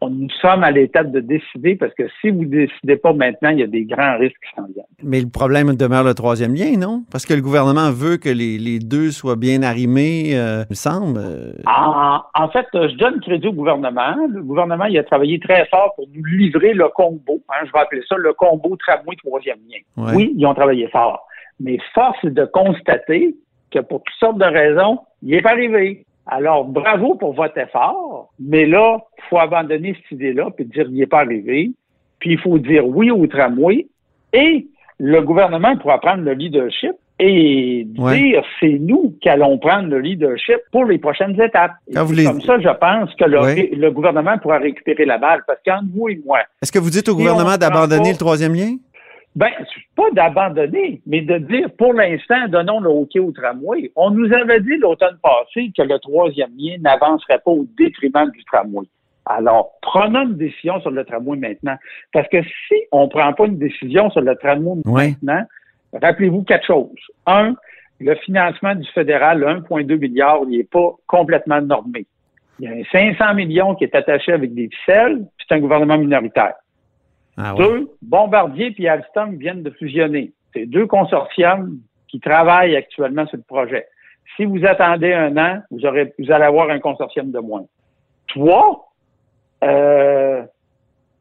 On, 0.00 0.10
nous 0.10 0.28
sommes 0.40 0.64
à 0.64 0.70
l'étape 0.70 1.10
de 1.10 1.20
décider 1.20 1.76
parce 1.76 1.94
que 1.94 2.04
si 2.20 2.30
vous 2.30 2.44
décidez 2.44 2.96
pas 2.96 3.12
maintenant, 3.12 3.50
il 3.50 3.60
y 3.60 3.62
a 3.62 3.66
des 3.66 3.84
grands 3.84 4.18
risques 4.18 4.36
qui 4.48 4.54
s'en 4.56 4.66
viennent. 4.66 4.84
Mais 5.02 5.20
le 5.20 5.28
problème 5.28 5.74
demeure 5.74 6.04
le 6.04 6.14
troisième 6.14 6.54
lien, 6.54 6.76
non? 6.76 7.04
Parce 7.10 7.24
que 7.26 7.34
le 7.34 7.40
gouvernement 7.42 7.90
veut 7.90 8.16
que 8.16 8.28
les, 8.28 8.58
les 8.58 8.78
deux 8.78 9.10
soient 9.10 9.36
bien 9.36 9.62
arrimés, 9.62 10.30
euh, 10.34 10.64
il 10.68 10.70
me 10.70 10.74
semble. 10.74 11.18
euh. 11.18 11.52
En, 11.66 12.20
en 12.34 12.48
fait, 12.50 12.66
euh, 12.74 12.88
je 12.88 12.96
donne 12.96 13.20
crédit 13.20 13.48
au 13.48 13.52
gouvernement. 13.52 14.14
Le 14.28 14.42
gouvernement, 14.42 14.84
il 14.86 14.98
a 14.98 15.04
travaillé 15.04 15.38
très 15.40 15.66
fort 15.66 15.92
pour 15.96 16.06
nous 16.14 16.24
livrer 16.24 16.72
le 16.74 16.88
combo. 16.88 17.40
hein, 17.48 17.64
je 17.66 17.72
vais 17.72 17.78
appeler 17.78 18.02
ça 18.08 18.16
le 18.16 18.32
combo 18.34 18.76
tramway 18.76 19.16
troisième 19.24 19.58
lien. 19.68 20.04
Ouais. 20.04 20.12
Oui, 20.14 20.34
ils 20.36 20.46
ont 20.46 20.54
travaillé 20.54 20.88
fort. 20.88 21.26
Mais 21.60 21.78
force 21.94 22.18
est 22.24 22.30
de 22.30 22.44
constater 22.44 23.34
que 23.70 23.78
pour 23.80 24.02
toutes 24.02 24.14
sortes 24.20 24.38
de 24.38 24.44
raisons, 24.44 24.98
il 25.22 25.30
n'est 25.30 25.42
pas 25.42 25.50
arrivé. 25.52 26.04
Alors, 26.26 26.64
bravo 26.64 27.14
pour 27.14 27.34
votre 27.34 27.56
effort, 27.58 28.30
mais 28.40 28.66
là, 28.66 28.98
il 29.18 29.22
faut 29.30 29.38
abandonner 29.38 29.94
cette 29.94 30.12
idée-là 30.18 30.48
puis 30.54 30.64
dire 30.64 30.86
il 30.88 30.94
n'est 30.98 31.06
pas 31.06 31.20
arrivé. 31.20 31.70
Puis 32.18 32.32
il 32.32 32.38
faut 32.38 32.58
dire 32.58 32.86
oui 32.86 33.10
au 33.10 33.26
tramway 33.26 33.86
et 34.32 34.66
le 34.98 35.20
gouvernement 35.20 35.76
pourra 35.76 36.00
prendre 36.00 36.22
le 36.22 36.32
leadership 36.32 36.92
et 37.18 37.86
Ouais. 37.98 38.18
dire 38.18 38.42
c'est 38.60 38.78
nous 38.78 39.14
qui 39.22 39.28
allons 39.28 39.56
prendre 39.58 39.88
le 39.88 40.00
leadership 40.00 40.56
pour 40.72 40.84
les 40.84 40.98
prochaines 40.98 41.40
étapes. 41.40 41.72
Et 41.88 41.94
Quand 41.94 42.04
vous 42.04 42.14
c'est 42.14 42.20
les- 42.22 42.26
Comme 42.26 42.40
ça, 42.42 42.58
je 42.58 42.68
pense 42.78 43.14
que 43.14 43.24
le, 43.24 43.40
Ouais. 43.40 43.70
le 43.74 43.90
gouvernement 43.90 44.36
pourra 44.38 44.58
récupérer 44.58 45.04
la 45.06 45.16
balle 45.18 45.42
parce 45.46 45.58
qu'entre 45.64 45.84
vous 45.94 46.08
et 46.08 46.20
moi, 46.26 46.40
Est-ce 46.60 46.72
que 46.72 46.78
vous 46.78 46.90
dites 46.90 47.08
au 47.08 47.12
Si 47.12 47.18
gouvernement 47.18 47.56
d'abandonner 47.56 48.02
pas- 48.02 48.10
le 48.10 48.16
troisième 48.18 48.54
lien? 48.54 48.76
Ben, 49.36 49.50
pas 49.94 50.10
d'abandonner, 50.12 51.02
mais 51.06 51.20
de 51.20 51.36
dire, 51.38 51.68
pour 51.76 51.92
l'instant, 51.92 52.48
donnons 52.48 52.80
le 52.80 52.88
hockey 52.88 53.18
au 53.18 53.32
tramway. 53.32 53.92
On 53.94 54.10
nous 54.10 54.32
avait 54.32 54.60
dit 54.60 54.76
l'automne 54.78 55.18
passé 55.22 55.70
que 55.76 55.82
le 55.82 55.98
troisième 55.98 56.50
lien 56.56 56.76
n'avancerait 56.80 57.40
pas 57.44 57.50
au 57.50 57.66
détriment 57.78 58.30
du 58.30 58.42
tramway. 58.44 58.86
Alors, 59.26 59.72
prenons 59.82 60.22
une 60.22 60.36
décision 60.36 60.80
sur 60.80 60.90
le 60.90 61.04
tramway 61.04 61.36
maintenant. 61.36 61.76
Parce 62.12 62.26
que 62.28 62.42
si 62.42 62.76
on 62.92 63.08
prend 63.08 63.32
pas 63.34 63.44
une 63.44 63.58
décision 63.58 64.08
sur 64.10 64.22
le 64.22 64.34
tramway 64.36 64.80
Ouais. 64.86 65.14
maintenant, 65.22 65.44
rappelez-vous 65.92 66.42
quatre 66.44 66.66
choses. 66.66 66.88
Un, 67.26 67.54
le 68.00 68.14
financement 68.14 68.74
du 68.74 68.88
fédéral, 68.92 69.40
le 69.40 69.46
1,2 69.46 69.98
milliard, 69.98 70.38
il 70.48 70.56
n'est 70.56 70.64
pas 70.64 70.92
complètement 71.06 71.60
normé. 71.60 72.06
Il 72.58 72.64
y 72.64 72.68
a 72.68 72.72
un 72.72 72.84
500 72.90 73.34
millions 73.34 73.74
qui 73.74 73.84
est 73.84 73.94
attaché 73.94 74.32
avec 74.32 74.54
des 74.54 74.68
ficelles, 74.68 75.18
puis 75.36 75.46
c'est 75.46 75.54
un 75.56 75.60
gouvernement 75.60 75.98
minoritaire. 75.98 76.54
Ah 77.36 77.54
ouais. 77.54 77.64
Deux, 77.64 77.90
Bombardier 78.02 78.74
et 78.78 78.88
Alstom 78.88 79.36
viennent 79.36 79.62
de 79.62 79.70
fusionner. 79.70 80.32
C'est 80.52 80.66
deux 80.66 80.86
consortiums 80.86 81.78
qui 82.08 82.20
travaillent 82.20 82.76
actuellement 82.76 83.26
sur 83.26 83.36
le 83.36 83.42
projet. 83.42 83.86
Si 84.36 84.44
vous 84.44 84.64
attendez 84.64 85.12
un 85.12 85.36
an, 85.36 85.62
vous, 85.70 85.84
aurez, 85.84 86.12
vous 86.18 86.30
allez 86.30 86.44
avoir 86.44 86.70
un 86.70 86.78
consortium 86.78 87.30
de 87.30 87.38
moins. 87.38 87.64
Trois, 88.28 88.90
euh, 89.64 90.42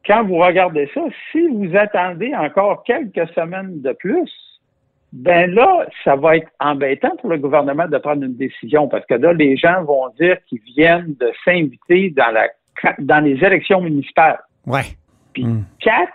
quand 0.06 0.26
vous 0.26 0.38
regardez 0.38 0.90
ça, 0.94 1.02
si 1.32 1.48
vous 1.48 1.76
attendez 1.76 2.34
encore 2.36 2.84
quelques 2.84 3.28
semaines 3.34 3.82
de 3.82 3.94
plus, 3.94 4.32
ben 5.14 5.54
là, 5.54 5.86
ça 6.04 6.16
va 6.16 6.38
être 6.38 6.50
embêtant 6.60 7.16
pour 7.18 7.30
le 7.30 7.38
gouvernement 7.38 7.88
de 7.88 7.98
prendre 7.98 8.24
une 8.24 8.36
décision 8.36 8.88
parce 8.88 9.06
que 9.06 9.14
là, 9.14 9.34
les 9.34 9.56
gens 9.56 9.84
vont 9.84 10.10
dire 10.20 10.38
qu'ils 10.48 10.62
viennent 10.76 11.16
de 11.20 11.32
s'inviter 11.44 12.10
dans 12.10 12.32
la 12.32 12.50
dans 13.00 13.24
les 13.24 13.42
élections 13.44 13.80
municipales. 13.80 14.40
Ouais. 14.66 14.84
Puis 15.36 15.44
Hmm. 15.44 15.64
quatre, 15.80 16.12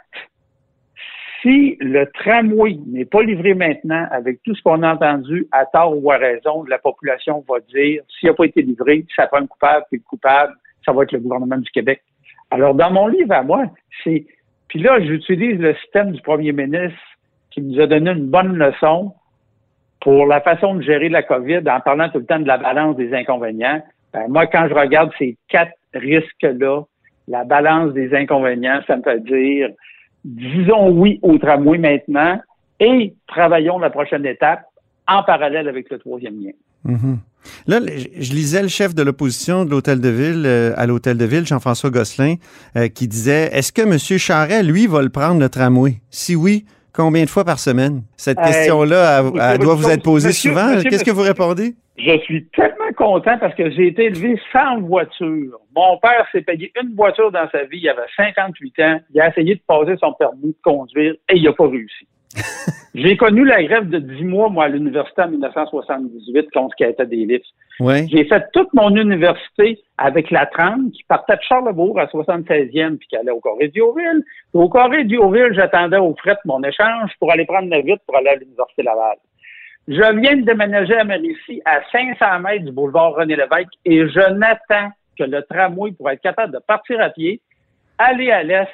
si 1.43 1.77
le 1.81 2.07
tramway 2.07 2.79
n'est 2.87 3.05
pas 3.05 3.23
livré 3.23 3.55
maintenant, 3.55 4.07
avec 4.11 4.43
tout 4.43 4.55
ce 4.55 4.63
qu'on 4.63 4.83
a 4.83 4.95
entendu, 4.95 5.47
à 5.53 5.67
tort 5.67 5.97
ou 6.03 6.11
à 6.11 6.17
raison, 6.17 6.65
la 6.65 6.79
population 6.79 7.45
va 7.49 7.61
dire, 7.61 8.03
s'il 8.09 8.29
n'a 8.29 8.35
pas 8.35 8.45
été 8.45 8.63
livré, 8.63 9.07
ça 9.15 9.27
prend 9.27 9.39
un 9.39 9.47
coupable, 9.47 9.85
puis 9.91 9.99
le 9.99 10.09
coupable, 10.09 10.55
ça 10.85 10.93
va 10.93 11.03
être 11.05 11.13
le 11.13 11.21
gouvernement 11.21 11.59
du 11.59 11.71
Québec. 11.71 12.03
Alors, 12.51 12.75
dans 12.75 12.91
mon 12.91 13.07
livre 13.07 13.33
à 13.33 13.43
moi, 13.43 13.65
c'est... 14.03 14.27
Puis 14.69 14.81
là, 14.81 15.01
j'utilise 15.01 15.59
le 15.59 15.75
système 15.77 16.13
du 16.13 16.23
premier 16.23 16.53
ministre 16.53 16.99
qui 17.51 17.61
nous 17.61 17.81
a 17.81 17.87
donné 17.87 18.11
une 18.11 18.31
bonne 18.31 18.57
leçon 18.57 19.15
pour 20.01 20.27
la 20.27 20.41
façon 20.41 20.75
de 20.75 20.83
gérer 20.83 21.09
la 21.09 21.23
COVID 21.23 21.63
en 21.69 21.81
parlant 21.81 22.09
tout 22.09 22.19
le 22.19 22.27
temps 22.27 22.39
de 22.39 22.47
la 22.47 22.59
balance 22.59 22.97
des 22.97 23.13
inconvénients. 23.13 23.83
Ben, 24.13 24.29
moi, 24.29 24.47
quand 24.47 24.67
je 24.69 24.75
regarde 24.75 25.11
ces 25.19 25.37
quatre 25.49 25.73
risques-là, 25.95 26.85
la 27.31 27.45
balance 27.45 27.93
des 27.95 28.15
inconvénients, 28.15 28.81
ça 28.87 28.97
me 28.97 29.03
fait 29.03 29.23
dire, 29.23 29.69
disons 30.25 30.91
oui 30.91 31.19
au 31.23 31.39
tramway 31.39 31.79
maintenant 31.79 32.41
et 32.81 33.15
travaillons 33.27 33.79
la 33.79 33.91
prochaine 33.91 34.27
étape 34.27 34.65
en 35.07 35.23
parallèle 35.23 35.69
avec 35.69 35.91
le 35.91 35.99
troisième 35.99 36.43
lien. 36.43 36.53
Mhm. 36.85 37.19
Là, 37.67 37.79
je 37.81 38.33
lisais 38.33 38.63
le 38.63 38.69
chef 38.69 38.95
de 38.95 39.03
l'opposition 39.03 39.65
de 39.65 39.71
l'Hôtel 39.71 40.01
de 40.01 40.09
Ville, 40.09 40.43
euh, 40.45 40.75
à 40.77 40.87
l'Hôtel 40.87 41.17
de 41.17 41.25
Ville, 41.25 41.47
Jean-François 41.47 41.91
Gosselin, 41.91 42.35
euh, 42.77 42.89
qui 42.89 43.09
disait 43.09 43.49
Est-ce 43.53 43.73
que 43.73 43.83
M. 43.83 43.97
Charret, 44.19 44.63
lui, 44.63 44.87
va 44.87 45.01
le 45.01 45.09
prendre, 45.09 45.41
le 45.41 45.49
tramway? 45.49 46.01
Si 46.11 46.37
oui, 46.37 46.67
combien 46.93 47.25
de 47.25 47.29
fois 47.31 47.45
par 47.45 47.59
semaine? 47.59 48.03
Cette 48.17 48.39
Euh, 48.39 48.43
question-là, 48.45 49.21
elle, 49.21 49.41
elle 49.53 49.59
doit 49.59 49.75
vous 49.75 49.89
être 49.91 50.03
posée 50.03 50.29
monsieur- 50.29 50.51
souvent. 50.51 50.75
monsieur- 50.75 50.91
Qu'est-ce 50.91 51.05
que 51.05 51.11
vous 51.11 51.23
répondez? 51.23 51.75
Je 51.99 52.19
suis 52.21 52.47
tellement 52.57 52.93
content 52.97 53.37
parce 53.39 53.55
que 53.55 53.71
j'ai 53.71 53.89
été 53.89 54.05
élevé 54.07 54.41
sans 54.53 54.81
voiture. 54.81 55.59
Mon 55.77 55.99
père 55.99 56.27
s'est 56.33 56.41
payé 56.41 56.73
une 56.83 56.95
voiture 56.95 57.31
dans 57.31 57.49
sa 57.53 57.65
vie. 57.65 57.79
Il 57.83 57.89
avait 57.91 58.01
58 58.17 58.79
ans. 58.81 59.01
Il 59.15 59.21
a 59.21 59.29
essayé 59.29 59.55
de 59.57 59.61
passer 59.67 59.97
son 60.01 60.13
permis 60.15 60.49
de 60.49 60.57
conduire 60.63 61.13
et 61.29 61.37
il 61.37 61.43
n'a 61.45 61.53
pas 61.53 61.69
réussi. 61.69 62.07
j'ai 62.95 63.17
connu 63.17 63.45
la 63.45 63.63
grève 63.63 63.89
de 63.89 63.99
10 63.99 64.25
mois, 64.25 64.49
moi, 64.49 64.65
à 64.65 64.69
l'université 64.69 65.23
en 65.23 65.31
1978 65.31 66.51
contre 66.53 66.71
ce 66.73 66.77
qui 66.77 66.91
était 66.91 67.07
des 67.07 67.25
livres. 67.25 67.45
J'ai 67.81 68.27
fait 68.27 68.45
toute 68.53 68.73
mon 68.75 68.95
université 68.95 69.79
avec 69.97 70.31
la 70.31 70.45
trame 70.47 70.91
qui 70.91 71.03
partait 71.05 71.37
de 71.37 71.43
Charlebourg 71.43 71.99
à 71.99 72.07
76e 72.07 72.99
puis 72.99 73.09
qui 73.09 73.17
allait 73.17 73.31
au 73.31 73.41
Corée 73.41 73.69
d'Ioville. 73.69 74.23
Au 74.53 74.69
Corée 74.69 75.05
d'Ioville, 75.05 75.53
j'attendais 75.53 75.97
au 75.97 76.15
fret 76.17 76.37
mon 76.45 76.63
échange 76.63 77.11
pour 77.19 77.33
aller 77.33 77.47
prendre 77.47 77.71
la 77.71 77.81
vite 77.81 78.01
pour 78.07 78.17
aller 78.17 78.29
à 78.29 78.37
l'Université 78.37 78.83
Laval. 78.83 79.17
Je 79.89 80.21
viens 80.21 80.37
de 80.37 80.43
déménager 80.43 80.95
à 80.95 81.05
Mauricie 81.05 81.63
à 81.65 81.81
500 81.91 82.41
mètres 82.41 82.67
du 82.67 82.73
boulevard 82.73 83.15
René 83.15 83.35
Lévesque 83.35 83.73
et 83.87 84.07
je 84.09 84.31
n'attends 84.35 84.91
que 85.19 85.25
le 85.25 85.43
tramway 85.49 85.93
pour 85.93 86.11
être 86.11 86.21
capable 86.21 86.53
de 86.53 86.59
partir 86.59 87.01
à 87.01 87.09
pied, 87.09 87.41
aller 87.99 88.31
à 88.31 88.43
l'est 88.43 88.69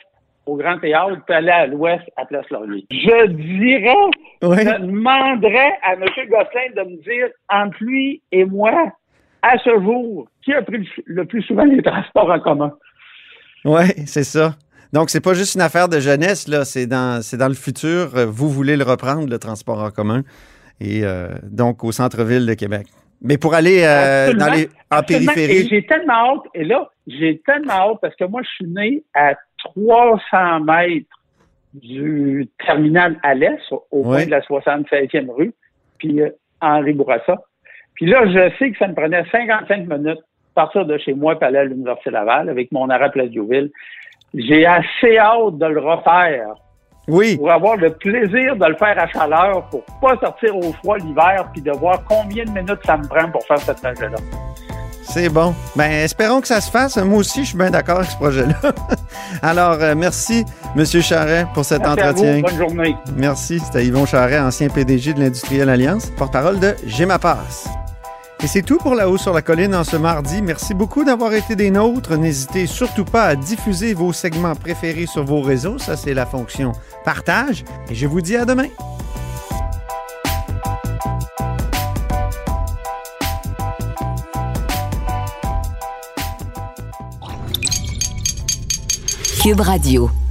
au 0.46 0.56
Grand 0.56 0.78
Théâtre, 0.78 1.18
puis 1.26 1.34
aller 1.34 1.50
à 1.50 1.66
l'ouest 1.66 2.04
à 2.16 2.24
Place 2.24 2.48
Laurier. 2.50 2.86
Je 2.90 3.26
dirais, 3.26 3.94
Oui. 4.42 4.58
je 4.60 4.80
demanderais 4.86 5.72
à 5.82 5.94
M. 5.94 6.04
Gosselin 6.28 6.84
de 6.84 6.90
me 6.90 7.02
dire, 7.02 7.26
entre 7.50 7.76
lui 7.80 8.22
et 8.32 8.44
moi, 8.44 8.92
à 9.42 9.58
ce 9.58 9.70
jour, 9.80 10.28
qui 10.44 10.52
a 10.54 10.62
pris 10.62 10.88
le- 11.04 11.24
plus 11.24 11.42
souvent 11.42 11.64
les 11.64 11.82
transports 11.82 12.30
en 12.30 12.40
commun? 12.40 12.72
Oui, 13.64 13.84
c'est 14.06 14.24
ça. 14.24 14.54
Donc, 14.92 15.10
c'est 15.10 15.20
pas 15.20 15.34
juste 15.34 15.56
une 15.56 15.60
affaire 15.60 15.88
de 15.88 15.98
jeunesse, 15.98 16.46
là. 16.48 16.64
C'est 16.64 16.86
dans, 16.86 17.20
c'est 17.22 17.36
dans 17.36 17.48
le 17.48 17.54
futur. 17.54 18.10
Vous 18.28 18.48
voulez 18.48 18.76
le 18.76 18.84
reprendre, 18.84 19.28
le 19.28 19.38
transport 19.38 19.82
en 19.82 19.90
commun. 19.90 20.22
Et 20.80 21.04
euh, 21.04 21.28
donc, 21.42 21.82
au 21.82 21.90
centre-ville 21.90 22.46
de 22.46 22.54
Québec. 22.54 22.86
Mais 23.22 23.38
pour 23.38 23.54
aller 23.54 23.82
euh, 23.82 24.32
dans 24.34 24.52
les, 24.52 24.66
en 24.90 24.98
absolument. 24.98 25.32
Périphérie. 25.32 25.68
j'ai 25.68 25.86
tellement 25.86 26.34
hâte, 26.34 26.42
et 26.54 26.64
là, 26.64 26.88
j'ai 27.06 27.40
tellement 27.46 27.72
hâte 27.72 27.98
parce 28.02 28.14
que 28.14 28.24
moi, 28.24 28.42
je 28.42 28.48
suis 28.50 28.66
né 28.66 29.02
à 29.14 29.34
300 29.58 30.60
mètres 30.60 31.06
du 31.74 32.48
terminal 32.64 33.18
à 33.22 33.34
l'est, 33.34 33.60
au 33.70 33.82
Oui. 33.92 34.02
coin 34.02 34.24
de 34.26 34.30
la 34.30 34.40
76e 34.40 35.30
rue, 35.30 35.52
puis 35.98 36.20
euh, 36.22 36.30
Henri 36.60 36.92
Bourassa. 36.94 37.36
Puis 37.94 38.06
là, 38.06 38.26
je 38.26 38.54
sais 38.58 38.70
que 38.70 38.78
ça 38.78 38.88
me 38.88 38.94
prenait 38.94 39.24
55 39.30 39.86
minutes 39.88 40.04
de 40.18 40.18
partir 40.54 40.86
de 40.86 40.96
chez 40.98 41.12
moi 41.14 41.34
pour 41.34 41.44
aller 41.44 41.58
à 41.58 41.64
l'Université 41.64 42.10
Laval 42.10 42.48
avec 42.48 42.72
mon 42.72 42.88
arrêt 42.90 43.10
Place 43.10 43.28
Diouville. 43.30 43.70
J'ai 44.34 44.66
assez 44.66 45.18
hâte 45.18 45.58
de 45.58 45.66
le 45.66 45.80
refaire 45.80 46.54
Oui, 47.08 47.36
pour 47.36 47.50
avoir 47.50 47.76
le 47.76 47.90
plaisir 47.90 48.56
de 48.56 48.66
le 48.66 48.76
faire 48.76 48.98
à 48.98 49.06
chaleur, 49.08 49.68
pour 49.70 49.84
pas 50.00 50.16
sortir 50.18 50.56
au 50.56 50.72
froid 50.74 50.98
l'hiver, 50.98 51.48
puis 51.52 51.62
de 51.62 51.70
voir 51.72 52.02
combien 52.08 52.44
de 52.44 52.50
minutes 52.50 52.84
ça 52.84 52.96
me 52.96 53.06
prend 53.06 53.30
pour 53.30 53.42
faire 53.44 53.58
cette 53.58 53.76
trajet-là. 53.78 54.16
C'est 55.16 55.30
bon. 55.30 55.54
Ben, 55.74 55.90
espérons 55.90 56.42
que 56.42 56.46
ça 56.48 56.60
se 56.60 56.70
fasse. 56.70 56.98
Moi 56.98 57.20
aussi, 57.20 57.40
je 57.42 57.48
suis 57.48 57.56
bien 57.56 57.70
d'accord 57.70 58.00
avec 58.00 58.10
ce 58.10 58.16
projet-là. 58.16 58.54
Alors, 59.42 59.78
euh, 59.80 59.94
merci, 59.96 60.44
M. 60.76 60.84
Charret, 60.84 61.46
pour 61.54 61.64
cet 61.64 61.80
Merci 61.80 62.00
à 62.00 62.12
vous. 62.12 62.18
entretien. 62.20 62.40
Bonne 62.42 62.56
journée. 62.58 62.96
Merci. 63.16 63.58
C'était 63.60 63.86
Yvon 63.86 64.04
Charret, 64.04 64.38
ancien 64.38 64.68
PDG 64.68 65.14
de 65.14 65.20
l'Industrielle 65.20 65.70
Alliance, 65.70 66.10
porte-parole 66.18 66.60
de 66.60 66.76
J'ai 66.86 67.06
ma 67.06 67.18
passe. 67.18 67.66
Et 68.42 68.46
c'est 68.46 68.60
tout 68.60 68.76
pour 68.76 68.94
La 68.94 69.08
Haut 69.08 69.16
sur 69.16 69.32
la 69.32 69.40
Colline 69.40 69.74
en 69.74 69.84
ce 69.84 69.96
mardi. 69.96 70.42
Merci 70.42 70.74
beaucoup 70.74 71.02
d'avoir 71.02 71.32
été 71.32 71.56
des 71.56 71.70
nôtres. 71.70 72.18
N'hésitez 72.18 72.66
surtout 72.66 73.06
pas 73.06 73.24
à 73.24 73.36
diffuser 73.36 73.94
vos 73.94 74.12
segments 74.12 74.54
préférés 74.54 75.06
sur 75.06 75.24
vos 75.24 75.40
réseaux. 75.40 75.78
Ça, 75.78 75.96
c'est 75.96 76.12
la 76.12 76.26
fonction 76.26 76.72
partage. 77.06 77.64
Et 77.90 77.94
je 77.94 78.06
vous 78.06 78.20
dis 78.20 78.36
à 78.36 78.44
demain. 78.44 78.68
Cube 89.46 89.60
Radio. 89.62 90.25